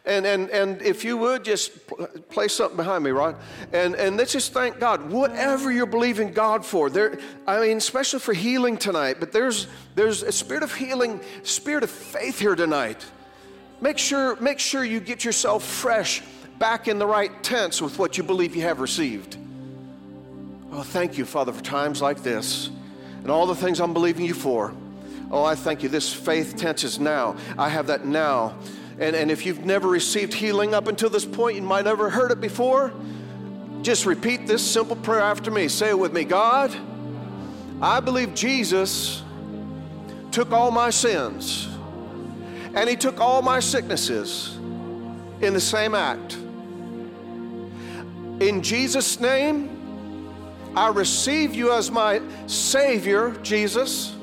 And, 0.07 0.25
and, 0.25 0.49
and 0.49 0.81
if 0.81 1.05
you 1.05 1.19
would 1.19 1.45
just 1.45 1.87
play 2.31 2.49
something 2.49 2.79
behind 2.79 3.05
me, 3.05 3.11
right? 3.11 3.37
And, 3.75 3.95
and 3.97 4.17
let's 4.17 4.33
just 4.33 4.55
thank 4.55 4.81
God. 4.81 5.11
Whatever 5.11 5.73
you're 5.73 5.85
believing 5.85 6.33
God 6.33 6.65
for, 6.65 6.89
there, 6.89 7.19
I 7.47 7.61
mean, 7.61 7.77
especially 7.77 8.21
for 8.21 8.33
healing 8.33 8.79
tonight, 8.79 9.17
but 9.21 9.31
there's, 9.31 9.67
there's 9.95 10.23
a 10.23 10.33
spirit 10.33 10.63
of 10.63 10.75
healing, 10.75 11.21
spirit 11.43 11.85
of 11.85 11.91
faith 11.91 12.39
here 12.39 12.55
tonight. 12.55 13.05
Make 13.81 13.99
sure, 13.99 14.37
make 14.37 14.59
sure 14.59 14.85
you 14.85 15.01
get 15.01 15.25
yourself 15.25 15.65
fresh 15.65 16.23
back 16.59 16.89
in 16.89 16.99
the 16.99 17.07
right 17.07 17.43
tense 17.43 17.83
with 17.83 17.99
what 17.99 18.17
you 18.17 18.25
believe 18.25 18.57
you 18.57 18.63
have 18.63 18.81
received. 18.81 19.37
Oh, 20.73 20.83
thank 20.83 21.19
you, 21.19 21.25
Father, 21.25 21.53
for 21.53 21.63
times 21.63 22.01
like 22.01 22.23
this 22.23 22.71
and 23.23 23.31
all 23.31 23.47
the 23.47 23.55
things 23.55 23.81
I'm 23.81 23.93
believing 23.93 24.25
you 24.25 24.35
for. 24.35 24.75
Oh, 25.31 25.45
I 25.45 25.55
thank 25.55 25.83
you. 25.83 25.89
This 25.89 26.13
faith 26.13 26.57
tense 26.57 26.85
is 26.85 26.99
now. 26.99 27.37
I 27.59 27.69
have 27.69 27.89
that 27.89 28.05
now. 28.07 28.57
And, 28.99 29.17
and 29.17 29.31
if 29.31 29.45
you've 29.45 29.65
never 29.65 29.89
received 29.89 30.35
healing 30.35 30.75
up 30.75 30.87
until 30.87 31.11
this 31.11 31.25
point, 31.25 31.57
you 31.57 31.63
might 31.63 31.85
never 31.85 32.11
heard 32.11 32.31
it 32.31 32.41
before. 32.41 32.93
Just 33.83 34.07
repeat 34.07 34.47
this 34.47 34.63
simple 34.63 34.97
prayer 34.97 35.21
after 35.21 35.51
me. 35.51 35.69
Say 35.69 35.91
it 35.91 35.99
with 35.99 36.13
me 36.13 36.25
God, 36.25 36.75
I 37.83 38.01
believe 38.01 38.35
Jesus 38.35 39.23
took 40.31 40.53
all 40.53 40.71
my 40.71 40.91
sins 40.91 41.69
and 42.75 42.89
he 42.89 42.97
took 42.97 43.21
all 43.21 43.43
my 43.43 43.61
sicknesses 43.61 44.57
in 45.41 45.53
the 45.53 45.61
same 45.61 45.95
act. 45.95 46.35
In 48.41 48.63
Jesus' 48.63 49.21
name, 49.21 49.71
I 50.77 50.89
receive 50.89 51.55
you 51.55 51.73
as 51.73 51.91
my 51.91 52.21
Savior, 52.47 53.31
Jesus. 53.43 54.17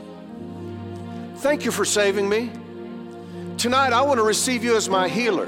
Thank 1.37 1.63
you 1.63 1.71
for 1.71 1.85
saving 1.85 2.27
me. 2.27 2.51
Tonight, 3.57 3.93
I 3.93 4.01
want 4.01 4.17
to 4.19 4.23
receive 4.23 4.63
you 4.63 4.75
as 4.75 4.89
my 4.89 5.07
healer. 5.07 5.47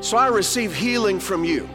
So 0.00 0.16
I 0.16 0.28
receive 0.28 0.74
healing 0.74 1.18
from 1.18 1.44
you 1.44 1.68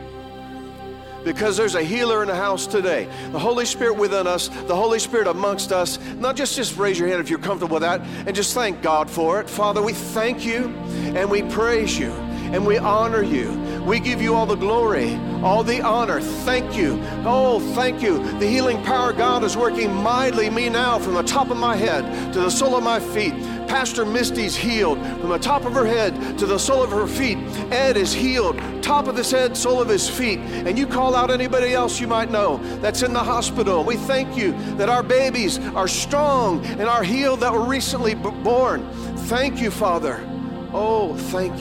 because 1.24 1.58
there's 1.58 1.76
a 1.76 1.84
healer 1.84 2.22
in 2.22 2.28
the 2.28 2.36
house 2.36 2.68
today. 2.68 3.08
The 3.32 3.40
Holy 3.40 3.66
Spirit 3.66 3.96
within 3.96 4.28
us, 4.28 4.48
the 4.48 4.76
Holy 4.76 5.00
Spirit 5.00 5.28
amongst 5.28 5.72
us. 5.72 6.00
Not 6.16 6.36
just 6.36 6.56
just 6.56 6.78
raise 6.78 7.00
your 7.00 7.08
hand 7.08 7.22
if 7.22 7.30
you're 7.30 7.40
comfortable 7.40 7.76
with 7.76 7.84
that 7.84 8.02
and 8.28 8.36
just 8.36 8.54
thank 8.54 8.82
God 8.82 9.10
for 9.10 9.40
it. 9.40 9.50
Father, 9.50 9.82
we 9.82 9.94
thank 9.94 10.46
you 10.46 10.68
and 11.16 11.30
we 11.30 11.44
praise 11.44 11.98
you 11.98 12.12
and 12.54 12.66
we 12.66 12.78
honor 12.78 13.24
you. 13.24 13.52
We 13.84 14.00
give 14.00 14.22
you 14.22 14.36
all 14.36 14.46
the 14.46 14.56
glory, 14.56 15.16
all 15.42 15.64
the 15.64 15.82
honor. 15.82 16.22
Thank 16.22 16.78
you. 16.78 17.02
Oh, 17.26 17.60
thank 17.74 18.02
you. 18.02 18.20
The 18.40 18.48
healing 18.48 18.82
power 18.84 19.10
of 19.10 19.18
God 19.18 19.44
is 19.44 19.58
working 19.58 19.92
mightily 19.92 20.52
me 20.52 20.70
now 20.70 21.00
from 21.00 21.16
the 21.16 21.24
top 21.24 21.50
of 21.50 21.58
my 21.58 21.76
head 21.76 22.32
to 22.32 22.40
the 22.40 22.52
sole 22.52 22.76
of 22.76 22.84
my 22.84 23.00
feet. 23.00 23.34
Pastor 23.68 24.06
Misty's 24.06 24.56
healed 24.56 25.00
from 25.00 25.30
the 25.30 25.40
top 25.40 25.66
of 25.66 25.74
her 25.74 25.86
head 25.86 26.38
to 26.38 26.46
the 26.46 26.60
sole 26.60 26.84
of 26.84 26.92
her 26.92 27.08
feet. 27.08 27.40
Ed 27.72 27.98
is 27.98 28.14
healed, 28.14 28.56
top 28.84 29.08
of 29.08 29.18
his 29.18 29.32
head, 29.32 29.58
sole 29.58 29.82
of 29.82 29.90
his 29.90 30.08
feet. 30.08 30.38
And 30.38 30.78
you 30.78 30.86
call 30.86 31.16
out 31.16 31.32
anybody 31.32 31.74
else 31.74 32.00
you 32.00 32.06
might 32.06 32.30
know 32.30 32.58
that's 32.82 33.02
in 33.02 33.14
the 33.14 33.20
hospital. 33.20 33.84
We 33.84 33.96
thank 33.96 34.38
you 34.38 34.52
that 34.76 34.90
our 34.90 35.02
babies 35.02 35.58
are 35.58 35.88
strong 35.88 36.64
and 36.66 36.84
are 36.84 37.04
healed 37.04 37.40
that 37.40 37.52
were 37.52 37.66
recently 37.66 38.14
born. 38.14 38.88
Thank 39.26 39.60
you, 39.60 39.72
Father. 39.72 40.24
Oh, 40.76 41.16
thank 41.16 41.52